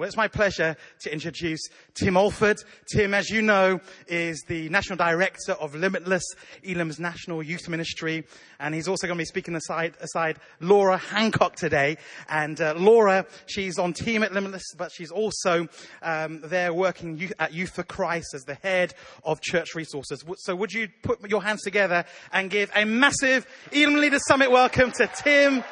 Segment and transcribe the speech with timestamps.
[0.00, 1.60] Well, it's my pleasure to introduce
[1.92, 2.56] Tim Alford.
[2.90, 6.24] Tim, as you know, is the National Director of Limitless,
[6.66, 8.24] Elim's National Youth Ministry.
[8.58, 11.98] And he's also going to be speaking aside, aside Laura Hancock today.
[12.30, 15.68] And uh, Laura, she's on team at Limitless, but she's also
[16.00, 20.24] um, there working youth, at Youth for Christ as the head of church resources.
[20.38, 24.92] So would you put your hands together and give a massive Elam Leaders Summit welcome
[24.92, 25.62] to Tim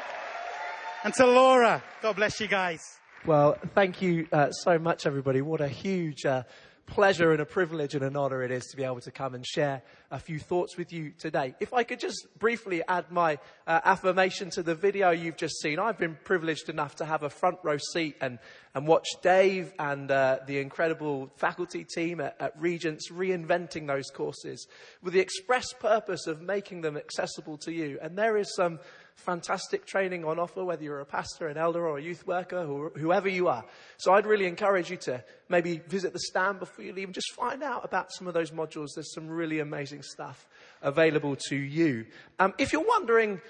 [1.03, 1.83] and to Laura.
[2.03, 2.98] God bless you guys.
[3.27, 5.43] Well, thank you uh, so much, everybody.
[5.43, 6.45] What a huge uh,
[6.86, 9.44] pleasure and a privilege and an honor it is to be able to come and
[9.44, 9.82] share
[10.13, 11.54] a few thoughts with you today.
[11.58, 15.81] If I could just briefly add my uh, affirmation to the video you've just seen,
[15.81, 18.39] I've been privileged enough to have a front row seat and,
[18.72, 24.69] and watch Dave and uh, the incredible faculty team at, at Regents reinventing those courses
[25.03, 27.99] with the express purpose of making them accessible to you.
[28.00, 28.79] And there is some
[29.18, 32.91] fantastic training on offer, whether you're a pastor, an elder, or a youth worker, or
[32.97, 33.64] whoever you are.
[33.98, 37.33] So I'd really encourage you to maybe visit the stand before you leave and just
[37.33, 38.89] find out about some of those modules.
[38.94, 40.46] There's some really amazing stuff
[40.83, 42.06] available to you.
[42.39, 43.41] Um, if you're wondering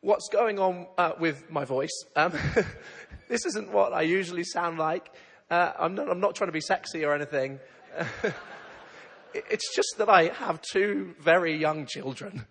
[0.00, 2.32] what's going on uh, with my voice, um,
[3.28, 5.10] this isn't what I usually sound like.
[5.50, 7.60] Uh, I'm, not, I'm not trying to be sexy or anything.
[9.34, 12.46] it's just that I have two very young children.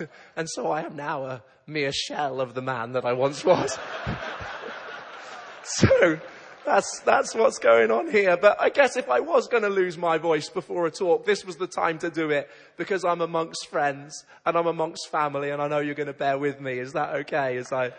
[0.36, 3.78] and so I am now a mere shell of the man that I once was.
[5.62, 6.18] so
[6.64, 8.36] that's, that's what's going on here.
[8.36, 11.44] But I guess if I was going to lose my voice before a talk, this
[11.44, 15.62] was the time to do it because I'm amongst friends and I'm amongst family and
[15.62, 16.78] I know you're going to bear with me.
[16.78, 17.92] Is that okay as I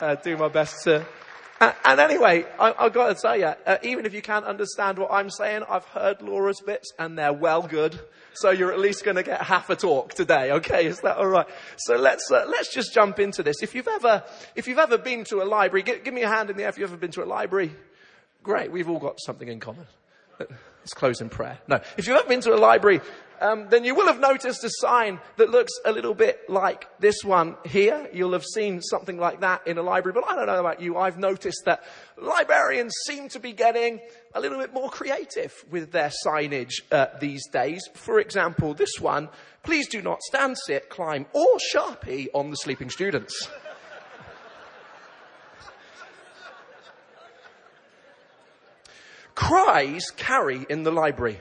[0.00, 1.06] uh, do my best to
[1.60, 5.12] and, anyway, I, have got to tell you, uh, even if you can't understand what
[5.12, 7.98] I'm saying, I've heard Laura's bits and they're well good.
[8.34, 10.50] So you're at least going to get half a talk today.
[10.52, 11.46] Okay, is that all right?
[11.76, 13.62] So let's uh, let's just jump into this.
[13.62, 14.24] If you've ever
[14.56, 16.76] if you've ever been to a library, give me a hand in the air if
[16.76, 17.72] you've ever been to a library.
[18.42, 19.86] Great, we've all got something in common.
[20.38, 21.58] Let's close in prayer.
[21.68, 23.00] No, if you've ever been to a library,
[23.40, 27.22] um, then you will have noticed a sign that looks a little bit like this
[27.24, 28.08] one here.
[28.12, 30.96] You'll have seen something like that in a library, but I don't know about you.
[30.96, 31.82] I've noticed that
[32.16, 34.00] librarians seem to be getting
[34.34, 37.88] a little bit more creative with their signage uh, these days.
[37.94, 39.28] For example, this one,
[39.62, 43.48] please do not stand, sit, climb, or sharpie on the sleeping students.
[49.34, 51.40] Cries carry in the library.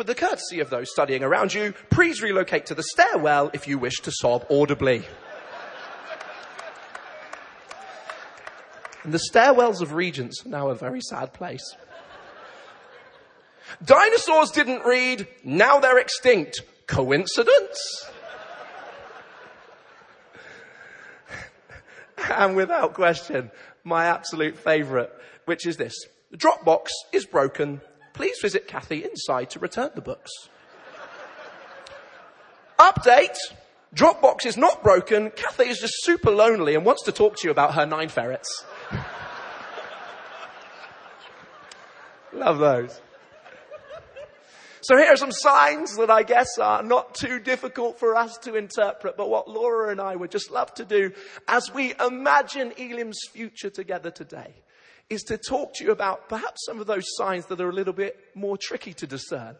[0.00, 3.76] For the courtesy of those studying around you, please relocate to the stairwell if you
[3.76, 5.04] wish to sob audibly.
[9.04, 11.76] And the stairwells of Regents are now a very sad place.
[13.84, 16.62] Dinosaurs didn't read, now they're extinct.
[16.86, 18.06] Coincidence?
[22.30, 23.50] and without question,
[23.84, 25.10] my absolute favourite,
[25.44, 25.94] which is this.
[26.30, 27.82] The Dropbox is broken
[28.12, 30.30] please visit Kathy inside to return the books.
[32.78, 33.36] Update.
[33.94, 35.30] Dropbox is not broken.
[35.32, 38.64] Kathy is just super lonely and wants to talk to you about her nine ferrets.
[42.32, 43.00] Love those.
[44.82, 48.54] So here are some signs that I guess are not too difficult for us to
[48.54, 51.12] interpret, but what Laura and I would just love to do
[51.46, 54.54] as we imagine Elim's future together today
[55.10, 57.92] is to talk to you about perhaps some of those signs that are a little
[57.92, 59.56] bit more tricky to discern.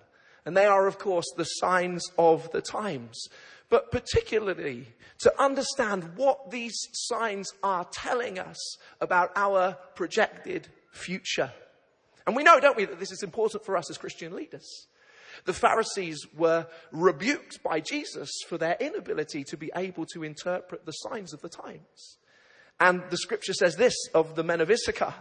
[0.46, 3.28] And they are, of course, the signs of the times.
[3.68, 4.86] But particularly
[5.18, 11.52] to understand what these signs are telling us about our projected future.
[12.26, 14.86] And we know, don't we, that this is important for us as Christian leaders.
[15.44, 20.92] The Pharisees were rebuked by Jesus for their inability to be able to interpret the
[20.92, 22.18] signs of the times.
[22.78, 25.14] And the scripture says this of the men of Issachar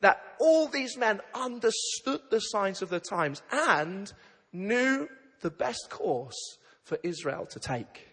[0.00, 4.12] that all these men understood the signs of the times and
[4.52, 5.08] knew
[5.40, 8.08] the best course for Israel to take.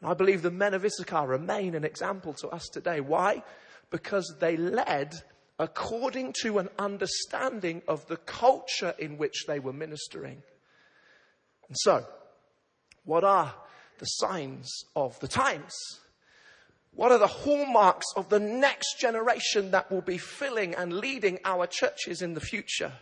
[0.00, 3.00] And I believe the men of Issachar remain an example to us today.
[3.00, 3.42] Why?
[3.90, 5.22] Because they led
[5.58, 10.42] according to an understanding of the culture in which they were ministering.
[11.68, 12.04] And so,
[13.04, 13.54] what are
[13.98, 15.72] the signs of the times?
[16.94, 21.66] What are the hallmarks of the next generation that will be filling and leading our
[21.66, 22.92] churches in the future?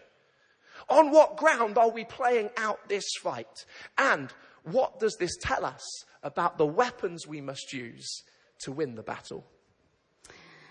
[0.89, 3.65] On what ground are we playing out this fight?
[3.99, 4.33] And
[4.65, 5.83] what does this tell us
[6.23, 8.23] about the weapons we must use
[8.61, 9.45] to win the battle?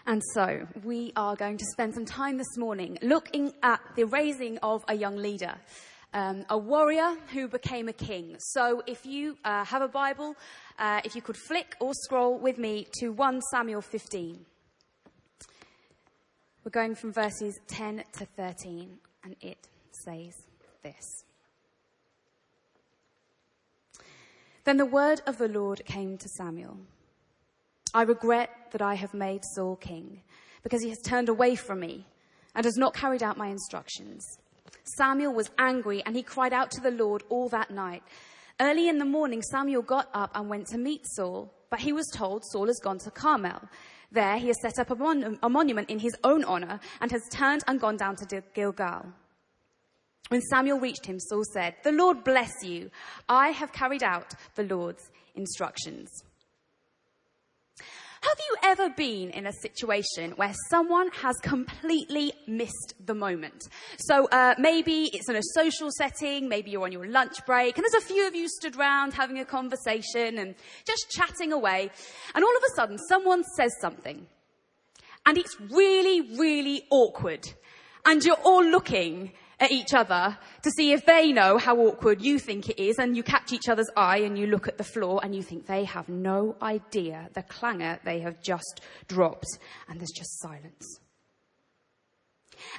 [0.06, 4.58] And so we are going to spend some time this morning looking at the raising
[4.60, 5.56] of a young leader
[6.14, 8.36] um, a warrior who became a king.
[8.40, 10.36] So if you uh, have a Bible,
[10.78, 14.46] uh, if you could flick or scroll with me to 1 Samuel 15.
[16.64, 19.68] We're We're going from verses 10 to 13, and it
[20.04, 20.34] says
[20.84, 21.24] this.
[24.66, 26.78] Then the word of the Lord came to Samuel.
[27.94, 30.22] I regret that I have made Saul king,
[30.62, 32.06] because he has turned away from me
[32.54, 34.24] and has not carried out my instructions.
[34.84, 38.04] Samuel was angry, and he cried out to the Lord all that night.
[38.60, 42.08] Early in the morning, Samuel got up and went to meet Saul, but he was
[42.14, 43.62] told Saul has gone to Carmel.
[44.12, 47.22] There, he has set up a, mon- a monument in his own honor and has
[47.32, 49.06] turned and gone down to Gilgal.
[50.30, 52.92] When Samuel reached him, Saul said, The Lord bless you.
[53.28, 56.10] I have carried out the Lord's instructions.
[58.22, 63.70] Have you ever been in a situation where someone has completely missed the moment?
[63.98, 67.86] So uh, maybe it's in a social setting, maybe you're on your lunch break, and
[67.86, 70.56] there's a few of you stood around having a conversation and
[70.86, 71.92] just chatting away,
[72.36, 74.28] and all of a sudden someone says something,
[75.26, 77.48] and it's really, really awkward,
[78.06, 82.40] and you're all looking at each other to see if they know how awkward you
[82.40, 85.20] think it is, and you catch each other's eye and you look at the floor
[85.24, 89.48] and you think they have no idea the clangor they have just dropped,
[89.88, 91.00] and there's just silence.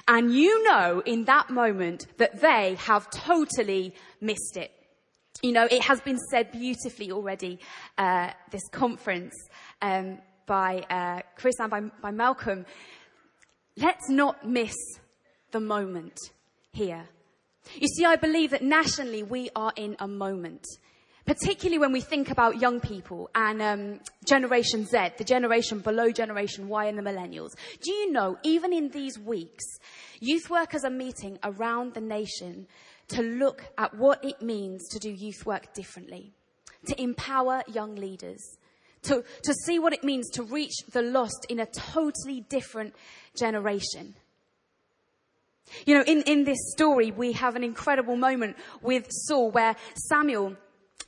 [0.07, 4.71] And you know in that moment that they have totally missed it.
[5.41, 7.59] You know, it has been said beautifully already,
[7.97, 9.33] uh, this conference
[9.81, 12.65] um, by uh, Chris and by, by Malcolm.
[13.75, 14.75] Let's not miss
[15.51, 16.17] the moment
[16.71, 17.03] here.
[17.75, 20.65] You see, I believe that nationally we are in a moment,
[21.25, 26.67] particularly when we think about young people and um, Generation Z, the generation below Generation
[26.67, 27.51] Y and the millennials.
[27.81, 29.63] Do you know, even in these weeks,
[30.19, 32.67] youth workers are meeting around the nation
[33.09, 36.31] to look at what it means to do youth work differently,
[36.87, 38.57] to empower young leaders,
[39.03, 42.95] to, to see what it means to reach the lost in a totally different
[43.35, 44.15] generation.
[45.85, 50.55] You know, in, in this story, we have an incredible moment with Saul where Samuel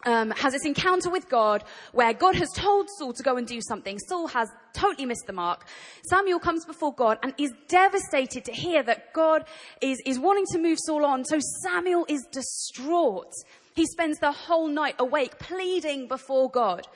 [0.06, 3.62] um, has this encounter with God where God has told Saul to go and do
[3.62, 4.00] something.
[4.00, 5.66] Saul has totally missed the mark.
[6.06, 9.46] Samuel comes before God and is devastated to hear that God
[9.82, 11.26] is, is wanting to move Saul on.
[11.26, 13.32] So Samuel is distraught.
[13.76, 16.88] He spends the whole night awake pleading before God.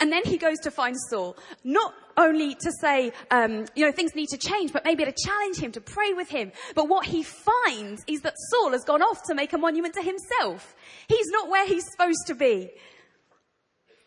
[0.00, 4.14] And then he goes to find Saul, not only to say, um, you know, things
[4.14, 6.52] need to change, but maybe to challenge him, to pray with him.
[6.74, 10.02] But what he finds is that Saul has gone off to make a monument to
[10.02, 10.74] himself.
[11.08, 12.70] He's not where he's supposed to be.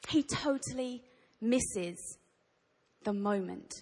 [0.09, 1.03] He totally
[1.41, 2.17] misses
[3.03, 3.73] the moment.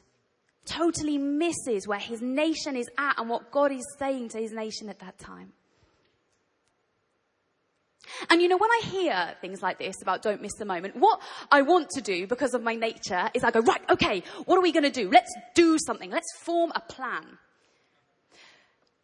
[0.66, 4.90] Totally misses where his nation is at and what God is saying to his nation
[4.90, 5.54] at that time.
[8.30, 11.22] And you know, when I hear things like this about don't miss the moment, what
[11.52, 14.62] I want to do because of my nature is I go, right, okay, what are
[14.62, 15.10] we going to do?
[15.10, 16.12] Let's do something.
[16.12, 17.38] Let's form a plan.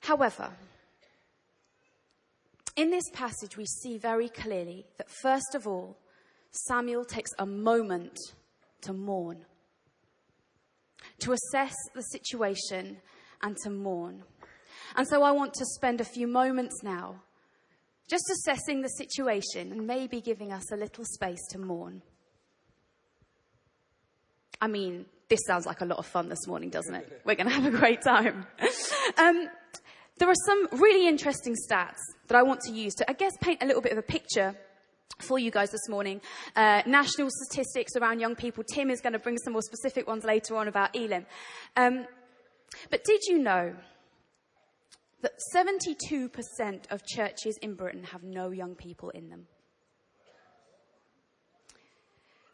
[0.02, 0.50] However,
[2.76, 5.98] in this passage, we see very clearly that first of all,
[6.52, 8.18] Samuel takes a moment
[8.82, 9.46] to mourn,
[11.20, 12.98] to assess the situation
[13.42, 14.24] and to mourn.
[14.96, 17.22] And so I want to spend a few moments now
[18.12, 22.02] just assessing the situation and maybe giving us a little space to mourn.
[24.60, 27.22] I mean, this sounds like a lot of fun this morning, doesn't it?
[27.24, 28.46] We're going to have a great time.
[29.18, 29.48] um,
[30.18, 33.64] there are some really interesting stats that I want to use to, I guess, paint
[33.64, 34.56] a little bit of a picture
[35.20, 36.20] for you guys this morning.
[36.54, 38.66] Uh, national statistics around young people.
[38.74, 41.26] Tim is going to bring some more specific ones later on about Elim.
[41.78, 42.06] Um,
[42.90, 43.74] but did you know
[45.22, 49.48] that 72% of churches in Britain have no young people in them.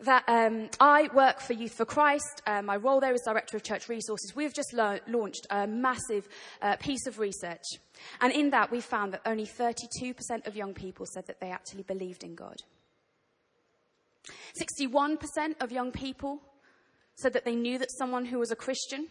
[0.01, 2.43] That um, I work for Youth for Christ.
[2.45, 4.35] Uh, my role there is Director of Church Resources.
[4.35, 6.27] We've just la- launched a massive
[6.61, 7.63] uh, piece of research.
[8.21, 11.81] And in that, we found that only 32% of young people said that they actually
[11.81, 12.61] believed in God.
[14.61, 15.17] 61%
[15.61, 16.41] of young people
[17.15, 19.07] said that they knew that someone who was a Christian.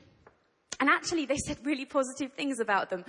[0.79, 3.05] And actually, they said really positive things about them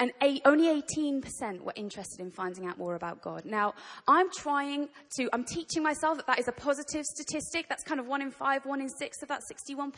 [0.00, 3.44] and eight, only 18% were interested in finding out more about God.
[3.44, 3.74] Now,
[4.08, 7.68] I'm trying to, I'm teaching myself that that is a positive statistic.
[7.68, 9.92] That's kind of one in five, one in six of that 61%.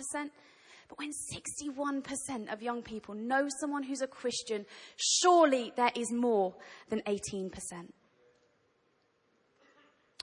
[0.88, 4.66] But when 61% of young people know someone who's a Christian,
[4.96, 6.54] surely there is more
[6.90, 7.52] than 18%.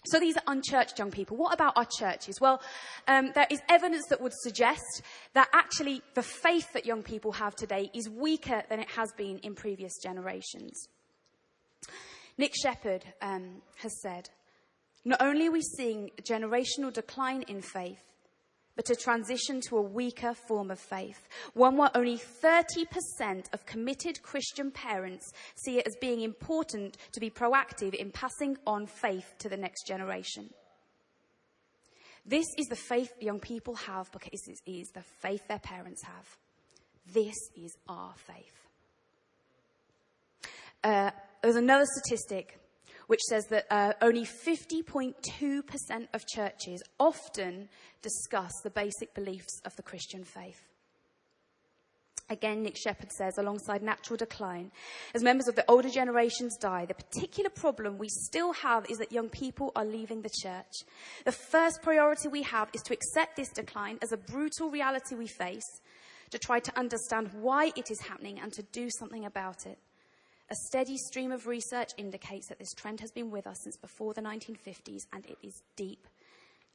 [0.06, 1.38] So these are unchurched young people.
[1.38, 2.40] What about our churches?
[2.40, 2.62] Well,
[3.08, 5.02] um, there is evidence that would suggest
[5.34, 9.40] that actually the faith that young people have today is weaker than it has been
[9.40, 10.88] in previous generations.
[12.38, 14.30] Nick Shepherd um, has said,
[15.04, 18.02] not only are we seeing a generational decline in faith,
[18.80, 24.22] but a transition to a weaker form of faith, one where only 30% of committed
[24.22, 29.50] Christian parents see it as being important to be proactive in passing on faith to
[29.50, 30.50] the next generation.
[32.26, 36.38] This is the faith young people have because it is the faith their parents have.
[37.14, 38.70] This is our faith.
[40.86, 42.58] Uh, there's another statistic
[43.10, 47.68] which says that uh, only 50.2% of churches often
[48.04, 50.62] discuss the basic beliefs of the Christian faith.
[52.30, 54.72] Again, Nick Shepherd says, alongside natural decline,
[55.16, 59.12] as members of the older generations die, the particular problem we still have is that
[59.12, 60.84] young people are leaving the church.
[61.26, 65.26] The first priority we have is to accept this decline as a brutal reality we
[65.26, 65.82] face,
[66.30, 69.80] to try to understand why it is happening and to do something about it.
[70.52, 74.16] A steady stream of research indicates that this trend has been with us since before
[74.16, 76.08] the 1950s and it is deep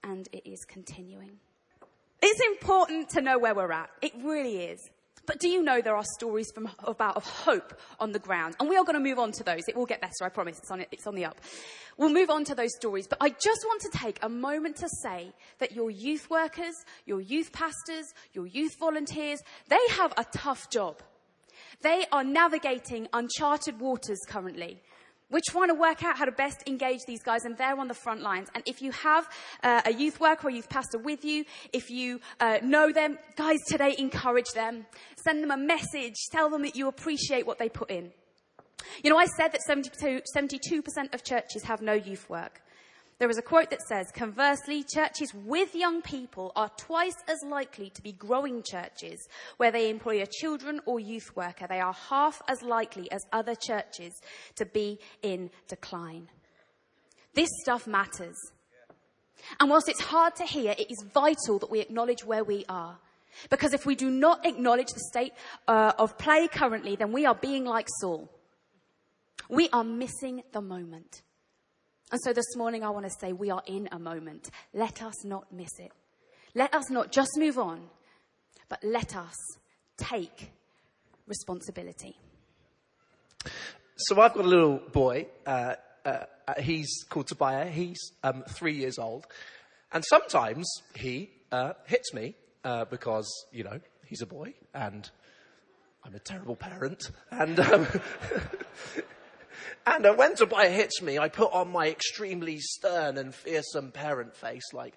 [0.05, 1.39] and it is continuing.
[2.23, 3.91] It's important to know where we're at.
[4.01, 4.79] It really is.
[5.27, 8.55] But do you know there are stories from, about of hope on the ground?
[8.61, 9.63] And we are going to move on to those.
[9.67, 10.59] It will get better, I promise.
[10.59, 11.41] It's on, it's on the up.
[11.97, 13.07] We'll move on to those stories.
[13.07, 16.75] But I just want to take a moment to say that your youth workers,
[17.07, 21.03] your youth pastors, your youth volunteers, they have a tough job.
[21.83, 24.81] They are navigating uncharted waters currently.
[25.31, 27.95] We're trying to work out how to best engage these guys, and they're on the
[27.95, 28.49] front lines.
[28.55, 29.29] And if you have
[29.63, 33.59] uh, a youth worker or youth pastor with you, if you uh, know them, guys,
[33.67, 34.87] today encourage them.
[35.25, 36.15] Send them a message.
[36.31, 38.13] Tell them that you appreciate what they put in.
[39.03, 42.61] You know, I said that 72, 72% of churches have no youth work.
[43.19, 47.91] There is a quote that says, conversely, churches with young people are twice as likely
[47.91, 51.67] to be growing churches where they employ a children or youth worker.
[51.69, 54.21] They are half as likely as other churches
[54.57, 56.29] to be in decline.
[57.35, 58.37] This stuff matters.
[59.61, 62.99] And whilst it's hard to hear, it is vital that we acknowledge where we are.
[63.51, 65.33] Because if we do not acknowledge the state
[65.69, 68.31] uh, of play currently, then we are being like Saul.
[69.49, 71.23] We are missing the moment.
[72.15, 74.49] And so this morning I want to say we are in a moment.
[74.73, 75.91] Let us not miss it.
[76.55, 77.89] Let us not just move on,
[78.69, 79.35] but let us
[79.97, 80.53] take
[81.27, 82.17] responsibility.
[83.97, 85.27] So I've got a little boy.
[85.45, 87.67] Uh, uh, uh, he's called Tobiah.
[87.67, 89.27] He's um, three years old.
[89.91, 95.11] And sometimes he uh, hits me uh, because, you know, he's a boy and
[96.05, 97.11] I'm a terrible parent.
[97.33, 97.89] And um,
[99.87, 104.35] And uh, when Tobiah hits me, I put on my extremely stern and fearsome parent
[104.37, 104.95] face, like,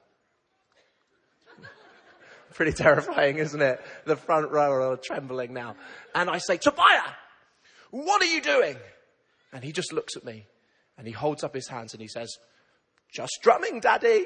[2.54, 3.82] pretty terrifying, isn't it?
[4.06, 5.76] The front row are trembling now.
[6.16, 7.14] And I say, Tobiah,
[7.92, 8.78] what are you doing?
[9.54, 10.46] And he just looks at me
[10.98, 12.38] and he holds up his hands and he says,
[13.14, 14.26] just drumming, daddy.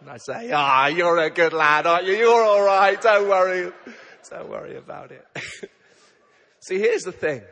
[0.00, 2.14] and I say, ah, you're a good lad, aren't you?
[2.14, 3.00] You're all right.
[3.00, 3.72] Don't worry.
[4.30, 5.24] Don't worry about it.
[6.66, 7.42] See, here's the thing.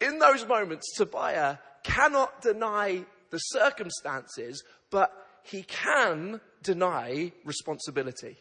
[0.00, 5.12] In those moments, Tobiah cannot deny the circumstances, but
[5.42, 8.36] he can deny responsibility.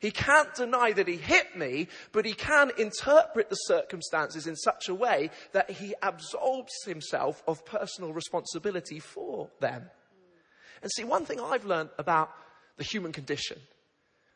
[0.00, 4.90] He can't deny that he hit me, but he can interpret the circumstances in such
[4.90, 9.88] a way that he absolves himself of personal responsibility for them.
[10.82, 12.30] And see, one thing I've learned about
[12.76, 13.58] the human condition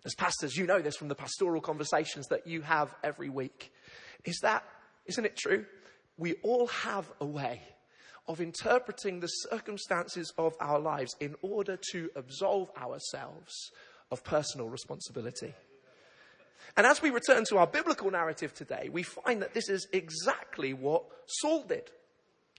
[0.05, 3.73] as pastors, you know this from the pastoral conversations that you have every week,
[4.25, 4.65] is that,
[5.07, 5.65] isn't it true?
[6.17, 7.63] We all have a way
[8.27, 13.71] of interpreting the circumstances of our lives in order to absolve ourselves
[14.11, 15.53] of personal responsibility.
[16.77, 20.73] And as we return to our biblical narrative today, we find that this is exactly
[20.73, 21.91] what Saul did.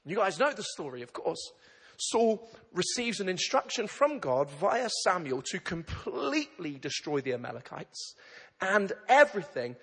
[0.05, 1.51] You guys know the story, of course.
[1.97, 8.15] Saul receives an instruction from God via Samuel to completely destroy the Amalekites
[8.61, 9.75] and everything,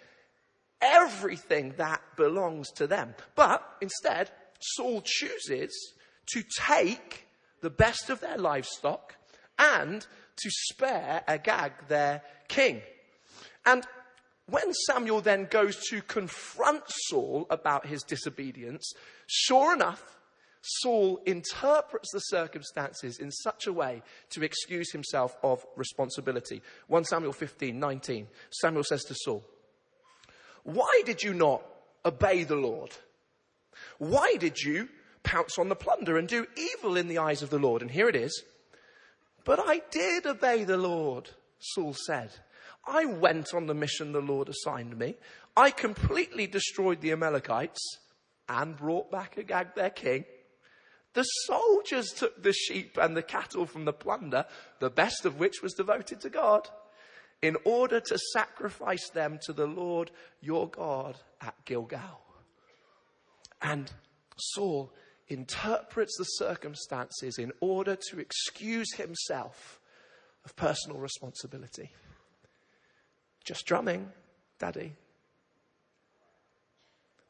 [0.80, 3.14] everything that belongs to them.
[3.34, 5.94] But instead, Saul chooses
[6.32, 7.26] to take
[7.60, 9.16] the best of their livestock
[9.58, 12.82] and to spare Agag, their king.
[13.64, 13.86] And
[14.46, 18.92] when Samuel then goes to confront Saul about his disobedience,
[19.26, 20.18] sure enough,
[20.62, 26.62] Saul interprets the circumstances in such a way to excuse himself of responsibility.
[26.86, 28.28] 1 Samuel 15, 19.
[28.50, 29.44] Samuel says to Saul,
[30.62, 31.62] Why did you not
[32.04, 32.92] obey the Lord?
[33.98, 34.88] Why did you
[35.24, 37.82] pounce on the plunder and do evil in the eyes of the Lord?
[37.82, 38.44] And here it is.
[39.44, 42.30] But I did obey the Lord, Saul said.
[42.86, 45.16] I went on the mission the Lord assigned me.
[45.56, 47.98] I completely destroyed the Amalekites
[48.48, 50.24] and brought back Agag their king.
[51.14, 54.46] The soldiers took the sheep and the cattle from the plunder,
[54.78, 56.68] the best of which was devoted to God,
[57.42, 62.22] in order to sacrifice them to the Lord your God at Gilgal.
[63.60, 63.90] And
[64.36, 64.92] Saul
[65.28, 69.80] interprets the circumstances in order to excuse himself
[70.44, 71.90] of personal responsibility.
[73.44, 74.10] Just drumming,
[74.58, 74.94] Daddy.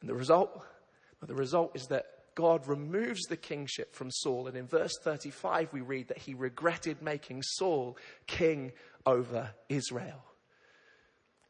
[0.00, 4.46] And the result, well, the result is that God removes the kingship from Saul.
[4.46, 7.96] And in verse 35, we read that he regretted making Saul
[8.26, 8.72] king
[9.06, 10.24] over Israel.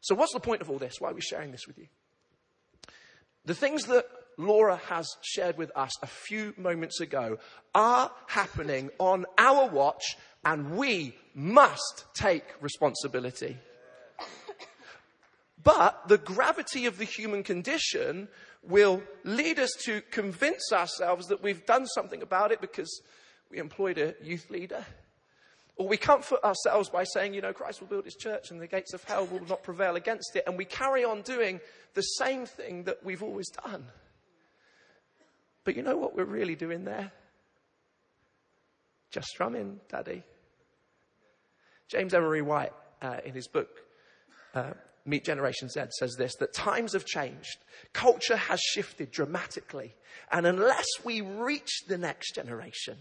[0.00, 1.00] So, what's the point of all this?
[1.00, 1.86] Why are we sharing this with you?
[3.44, 7.38] The things that Laura has shared with us a few moments ago
[7.74, 13.56] are happening on our watch, and we must take responsibility.
[15.62, 18.28] But the gravity of the human condition
[18.62, 23.02] will lead us to convince ourselves that we've done something about it because
[23.50, 24.84] we employed a youth leader.
[25.76, 28.66] Or we comfort ourselves by saying, you know, Christ will build his church and the
[28.66, 30.44] gates of hell will not prevail against it.
[30.46, 31.60] And we carry on doing
[31.94, 33.86] the same thing that we've always done.
[35.64, 37.12] But you know what we're really doing there?
[39.10, 40.22] Just strumming, Daddy.
[41.88, 43.68] James Emery White, uh, in his book,
[44.54, 44.72] uh,
[45.04, 47.58] Meet Generation Z says this that times have changed.
[47.92, 49.94] Culture has shifted dramatically.
[50.30, 52.98] And unless we reach the next generation,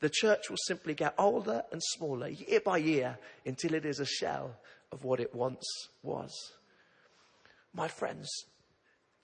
[0.00, 4.06] the church will simply get older and smaller year by year until it is a
[4.06, 4.56] shell
[4.92, 5.66] of what it once
[6.02, 6.32] was.
[7.74, 8.28] My friends,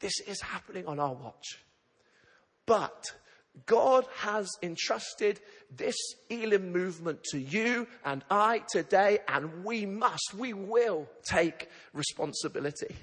[0.00, 1.64] this is happening on our watch.
[2.66, 3.12] But
[3.66, 5.40] God has entrusted
[5.70, 5.96] this
[6.30, 12.94] Elim movement to you and I today, and we must, we will take responsibility.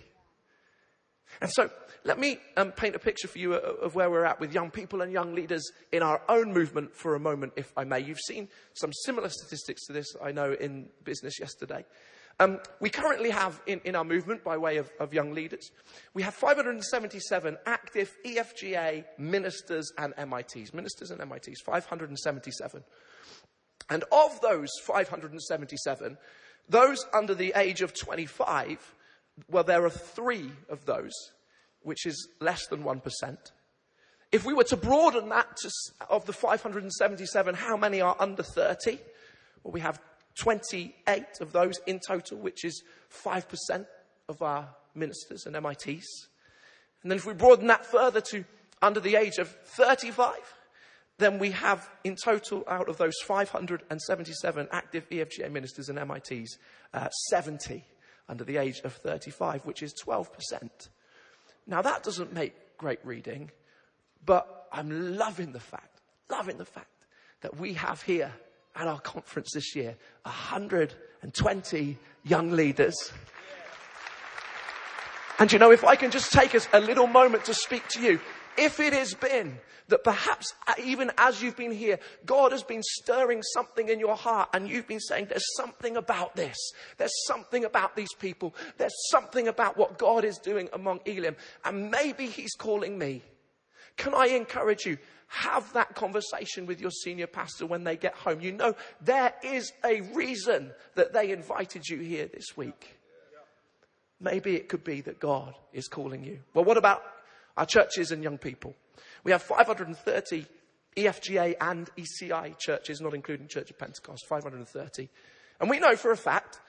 [1.41, 1.69] And so,
[2.03, 5.01] let me um, paint a picture for you of where we're at with young people
[5.01, 7.99] and young leaders in our own movement for a moment, if I may.
[7.99, 11.85] You've seen some similar statistics to this, I know, in business yesterday.
[12.41, 15.71] Um, we currently have in, in our movement, by way of, of young leaders,
[16.13, 20.73] we have 577 active EFGA ministers and MITs.
[20.73, 22.83] Ministers and MITs, 577.
[23.89, 26.17] And of those 577,
[26.69, 28.95] those under the age of 25,
[29.49, 31.13] well, there are three of those,
[31.81, 33.37] which is less than 1%.
[34.31, 35.71] If we were to broaden that to,
[36.09, 38.99] of the 577, how many are under 30?
[39.63, 39.99] Well, we have
[40.39, 43.85] 28 of those in total, which is 5%
[44.27, 46.27] of our ministers and MITs.
[47.03, 48.45] And then if we broaden that further to
[48.81, 50.35] under the age of 35,
[51.17, 56.57] then we have in total out of those 577 active EFGA ministers and MITs,
[56.93, 57.83] uh, 70
[58.29, 60.29] under the age of 35, which is 12%.
[61.67, 63.51] Now that doesn't make great reading,
[64.25, 65.99] but I'm loving the fact,
[66.29, 66.87] loving the fact
[67.41, 68.31] that we have here
[68.79, 73.11] at our conference this year 120 young leaders.
[75.37, 78.01] And you know, if I can just take us a little moment to speak to
[78.01, 78.19] you,
[78.57, 82.83] if it has been that perhaps uh, even as you've been here, God has been
[82.83, 86.57] stirring something in your heart and you've been saying, there's something about this.
[86.97, 88.53] There's something about these people.
[88.77, 91.35] There's something about what God is doing among Elim.
[91.65, 93.23] And maybe He's calling me.
[93.97, 94.97] Can I encourage you?
[95.29, 98.41] Have that conversation with your senior pastor when they get home.
[98.41, 102.97] You know, there is a reason that they invited you here this week.
[104.19, 106.39] Maybe it could be that God is calling you.
[106.53, 107.03] Well, what about
[107.55, 108.75] our churches and young people?
[109.23, 110.45] We have 530
[110.97, 115.09] EFGA and ECI churches, not including Church of Pentecost, 530.
[115.61, 116.59] And we know for a fact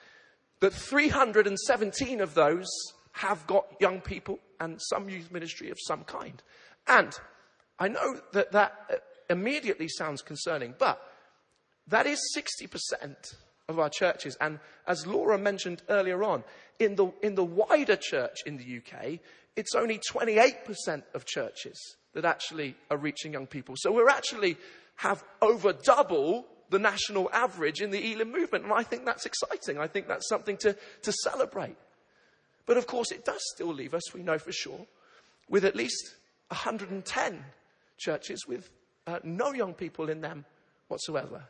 [0.59, 2.69] that 317 of those
[3.13, 6.41] have got young people and some youth ministry of some kind.
[6.87, 7.13] And
[7.81, 11.01] I know that that immediately sounds concerning, but
[11.87, 13.15] that is 60%
[13.67, 14.37] of our churches.
[14.39, 16.43] And as Laura mentioned earlier on,
[16.77, 19.17] in the, in the wider church in the UK,
[19.55, 23.73] it's only 28% of churches that actually are reaching young people.
[23.79, 24.57] So we're actually
[24.97, 28.63] have over double the national average in the Elim movement.
[28.65, 29.79] And I think that's exciting.
[29.79, 31.77] I think that's something to, to celebrate.
[32.67, 34.85] But of course, it does still leave us, we know for sure,
[35.49, 36.13] with at least
[36.49, 37.43] 110
[38.01, 38.69] churches with
[39.07, 40.45] uh, no young people in them
[40.87, 41.43] whatsoever.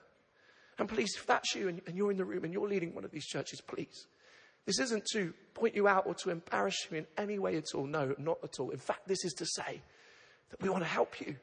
[0.77, 3.05] And please, if that's you and, and you're in the room and you're leading one
[3.05, 4.07] of these churches, please.
[4.65, 7.85] This isn't to point you out or to embarrass you in any way at all.
[7.85, 8.69] No, not at all.
[8.69, 9.81] In fact, this is to say
[10.49, 11.35] that we want to help you.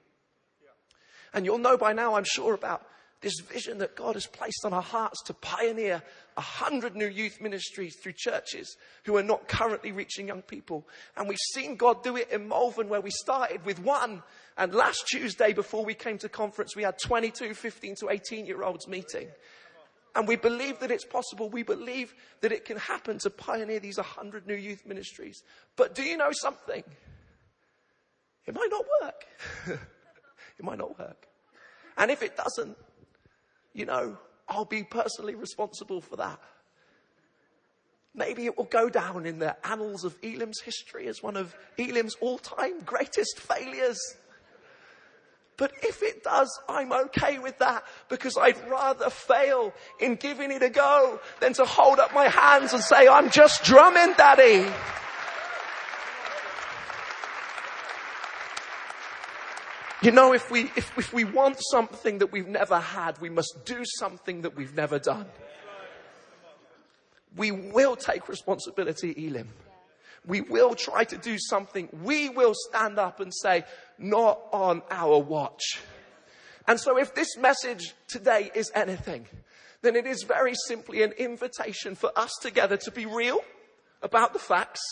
[1.34, 2.86] And you'll know by now, I'm sure, about
[3.20, 6.02] this vision that God has placed on our hearts to pioneer
[6.36, 10.86] a hundred new youth ministries through churches who are not currently reaching young people.
[11.16, 14.22] And we've seen God do it in Malvern where we started with one.
[14.56, 18.62] And last Tuesday before we came to conference, we had 22, 15 to 18 year
[18.62, 19.28] olds meeting.
[20.14, 21.48] And we believe that it's possible.
[21.48, 25.42] We believe that it can happen to pioneer these 100 new youth ministries.
[25.76, 26.84] But do you know something?
[28.46, 29.26] It might not work.
[30.58, 31.26] it might not work.
[31.96, 32.76] And if it doesn't,
[33.72, 34.16] you know,
[34.48, 36.40] I'll be personally responsible for that.
[38.14, 42.16] Maybe it will go down in the annals of Elim's history as one of Elim's
[42.20, 43.98] all time greatest failures.
[45.56, 50.62] But if it does, I'm okay with that because I'd rather fail in giving it
[50.62, 54.68] a go than to hold up my hands and say, I'm just drumming, daddy.
[60.00, 63.64] You know, if we, if, if we want something that we've never had, we must
[63.64, 65.26] do something that we've never done.
[67.36, 69.48] We will take responsibility, Elim.
[70.24, 71.88] We will try to do something.
[72.04, 73.64] We will stand up and say,
[73.98, 75.80] not on our watch.
[76.68, 79.26] And so if this message today is anything,
[79.82, 83.40] then it is very simply an invitation for us together to be real
[84.02, 84.82] about the facts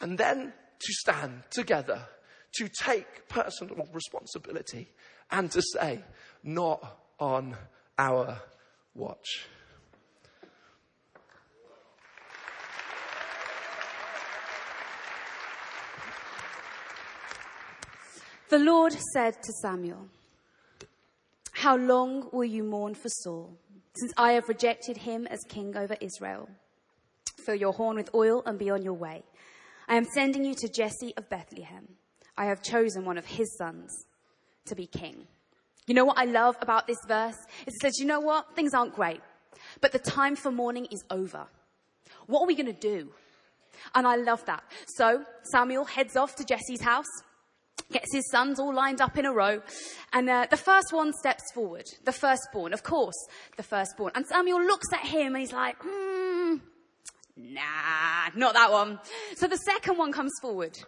[0.00, 2.06] and then to stand together
[2.54, 4.88] to take personal responsibility
[5.30, 6.00] and to say,
[6.42, 7.56] not on
[7.98, 8.40] our
[8.94, 9.46] watch.
[18.48, 20.08] The Lord said to Samuel,
[21.52, 23.56] How long will you mourn for Saul,
[23.94, 26.48] since I have rejected him as king over Israel?
[27.46, 29.22] Fill your horn with oil and be on your way.
[29.88, 31.86] I am sending you to Jesse of Bethlehem.
[32.40, 34.06] I have chosen one of his sons
[34.64, 35.26] to be king.
[35.86, 37.36] You know what I love about this verse?
[37.66, 38.56] It says, you know what?
[38.56, 39.20] Things aren't great,
[39.82, 41.46] but the time for mourning is over.
[42.28, 43.10] What are we going to do?
[43.94, 44.62] And I love that.
[44.86, 45.22] So
[45.52, 47.04] Samuel heads off to Jesse's house,
[47.92, 49.60] gets his sons all lined up in a row,
[50.14, 51.84] and uh, the first one steps forward.
[52.06, 53.16] The firstborn, of course,
[53.58, 54.12] the firstborn.
[54.14, 56.56] And Samuel looks at him and he's like, hmm,
[57.36, 58.98] nah, not that one.
[59.36, 60.78] So the second one comes forward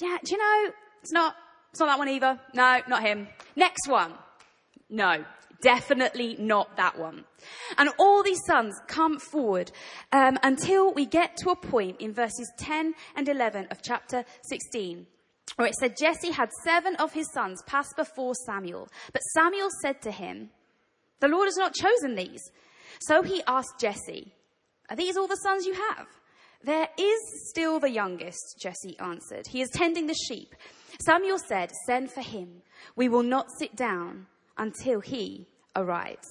[0.00, 1.34] yeah, do you know, it's not,
[1.70, 2.38] it's not that one either.
[2.54, 3.28] No, not him.
[3.56, 4.12] Next one.
[4.88, 5.24] No,
[5.62, 7.24] definitely not that one.
[7.78, 9.70] And all these sons come forward
[10.12, 15.06] um, until we get to a point in verses 10 and 11 of chapter 16
[15.56, 18.88] where it said Jesse had seven of his sons pass before Samuel.
[19.12, 20.50] But Samuel said to him,
[21.20, 22.50] The Lord has not chosen these.
[23.00, 24.32] So he asked Jesse,
[24.88, 26.06] Are these all the sons you have?
[26.62, 29.46] There is still the youngest, Jesse answered.
[29.46, 30.54] He is tending the sheep.
[31.00, 32.62] Samuel said, Send for him.
[32.96, 34.26] We will not sit down
[34.58, 36.26] until he arrives.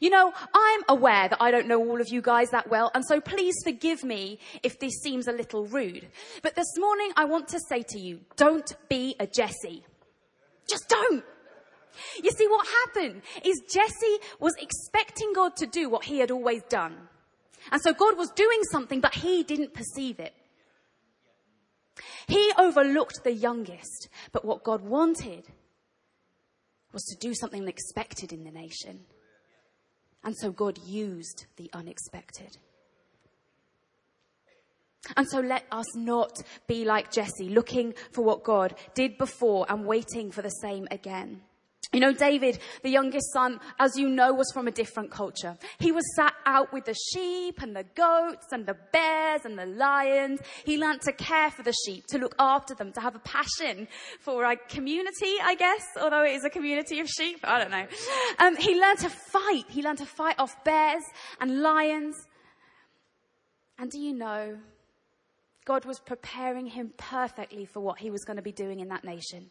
[0.00, 3.04] You know, I'm aware that I don't know all of you guys that well, and
[3.04, 6.08] so please forgive me if this seems a little rude.
[6.42, 9.84] But this morning I want to say to you, don't be a Jesse.
[10.68, 11.24] Just don't.
[12.22, 16.62] You see, what happened is Jesse was expecting God to do what he had always
[16.68, 16.96] done.
[17.70, 20.34] And so God was doing something, but he didn't perceive it.
[22.26, 25.46] He overlooked the youngest, but what God wanted
[26.92, 29.00] was to do something unexpected in the nation.
[30.24, 32.58] And so God used the unexpected.
[35.16, 39.86] And so let us not be like Jesse, looking for what God did before and
[39.86, 41.40] waiting for the same again.
[41.92, 45.58] You know, David, the youngest son, as you know, was from a different culture.
[45.80, 49.66] He was sat out with the sheep and the goats and the bears and the
[49.66, 50.40] lions.
[50.64, 53.88] He learnt to care for the sheep, to look after them, to have a passion
[54.20, 57.40] for a community, I guess, although it is a community of sheep.
[57.42, 57.86] I don't know.
[58.38, 59.64] Um, he learned to fight.
[59.68, 61.02] He learned to fight off bears
[61.40, 62.14] and lions.
[63.80, 64.58] And do you know,
[65.64, 69.02] God was preparing him perfectly for what he was going to be doing in that
[69.02, 69.50] nation.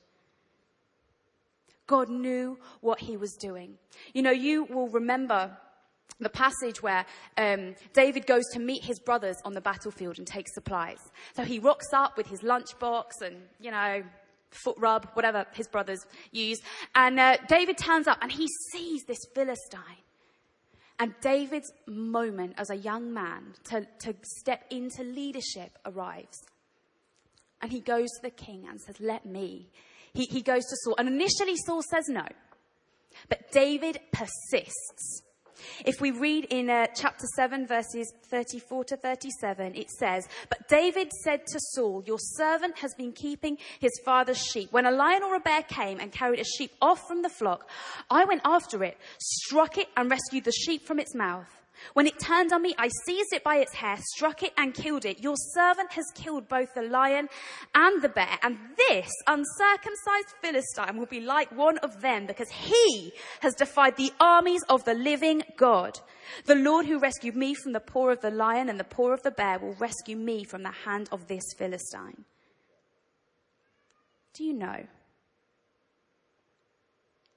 [1.90, 3.74] God knew what he was doing.
[4.14, 5.58] You know, you will remember
[6.20, 7.04] the passage where
[7.38, 11.00] um, David goes to meet his brothers on the battlefield and take supplies.
[11.36, 14.04] So he rocks up with his lunchbox and, you know,
[14.52, 16.60] foot rub, whatever his brothers use.
[16.94, 20.04] And uh, David turns up and he sees this Philistine.
[21.00, 26.38] And David's moment as a young man to, to step into leadership arrives.
[27.62, 29.70] And he goes to the king and says, Let me
[30.14, 30.96] he, he goes to Saul.
[30.98, 32.26] And initially, Saul says no.
[33.28, 35.24] But David persists.
[35.86, 41.12] If we read in uh, chapter 7, verses 34 to 37, it says, But David
[41.24, 44.72] said to Saul, Your servant has been keeping his father's sheep.
[44.72, 47.70] When a lion or a bear came and carried a sheep off from the flock,
[48.10, 51.59] I went after it, struck it, and rescued the sheep from its mouth.
[51.94, 55.06] When it turned on me, I seized it by its hair, struck it, and killed
[55.06, 55.22] it.
[55.22, 57.30] Your servant has killed both the lion
[57.74, 63.12] and the bear, and this uncircumcised Philistine will be like one of them because he
[63.42, 66.00] has defied the armies of the living God.
[66.46, 69.24] The Lord who rescued me from the paw of the lion and the paw of
[69.24, 72.26] the bear will rescue me from the hand of this Philistine.
[74.34, 74.86] Do you know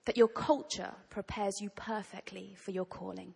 [0.04, 3.34] that your culture prepares you perfectly for your calling?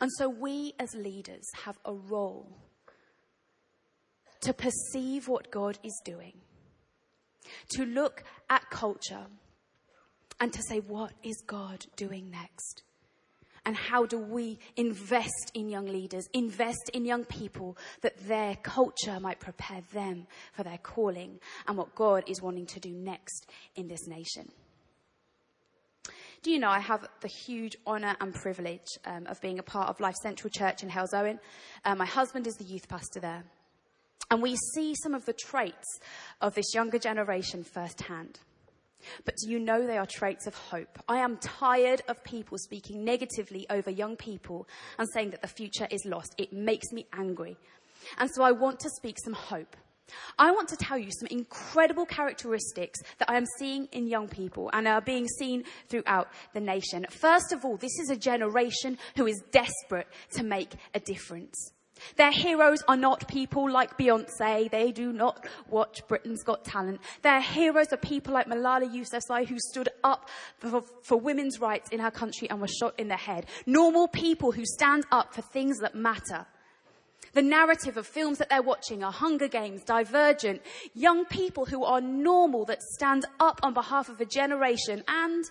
[0.00, 2.46] And so we as leaders have a role
[4.40, 6.34] to perceive what God is doing,
[7.70, 9.26] to look at culture
[10.40, 12.82] and to say, what is God doing next?
[13.64, 19.18] And how do we invest in young leaders, invest in young people that their culture
[19.20, 23.88] might prepare them for their calling and what God is wanting to do next in
[23.88, 24.50] this nation?
[26.42, 29.88] Do you know I have the huge honour and privilege um, of being a part
[29.88, 31.40] of Life Central Church in Halesowen?
[31.84, 33.44] Uh, my husband is the youth pastor there.
[34.30, 35.98] And we see some of the traits
[36.40, 38.38] of this younger generation firsthand.
[39.24, 40.98] But do you know they are traits of hope?
[41.08, 45.88] I am tired of people speaking negatively over young people and saying that the future
[45.90, 46.34] is lost.
[46.38, 47.56] It makes me angry.
[48.18, 49.76] And so I want to speak some hope.
[50.38, 54.70] I want to tell you some incredible characteristics that I am seeing in young people
[54.72, 57.06] and are being seen throughout the nation.
[57.10, 61.72] First of all, this is a generation who is desperate to make a difference.
[62.16, 64.70] Their heroes are not people like Beyonce.
[64.70, 67.00] They do not watch Britain's Got Talent.
[67.22, 72.00] Their heroes are people like Malala Yousafzai who stood up for, for, women's rights in
[72.00, 73.46] her country and was shot in the head.
[73.66, 76.46] Normal people who stand up for things that matter.
[77.34, 80.62] The narrative of films that they're watching are Hunger Games, Divergent,
[80.94, 85.44] young people who are normal that stand up on behalf of a generation and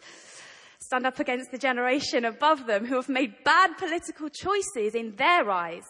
[0.79, 5.49] stand up against the generation above them who have made bad political choices in their
[5.49, 5.83] eyes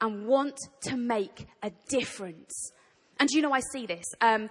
[0.00, 2.72] and want to make a difference.
[3.18, 4.06] And you know, I see this.
[4.20, 4.48] Um,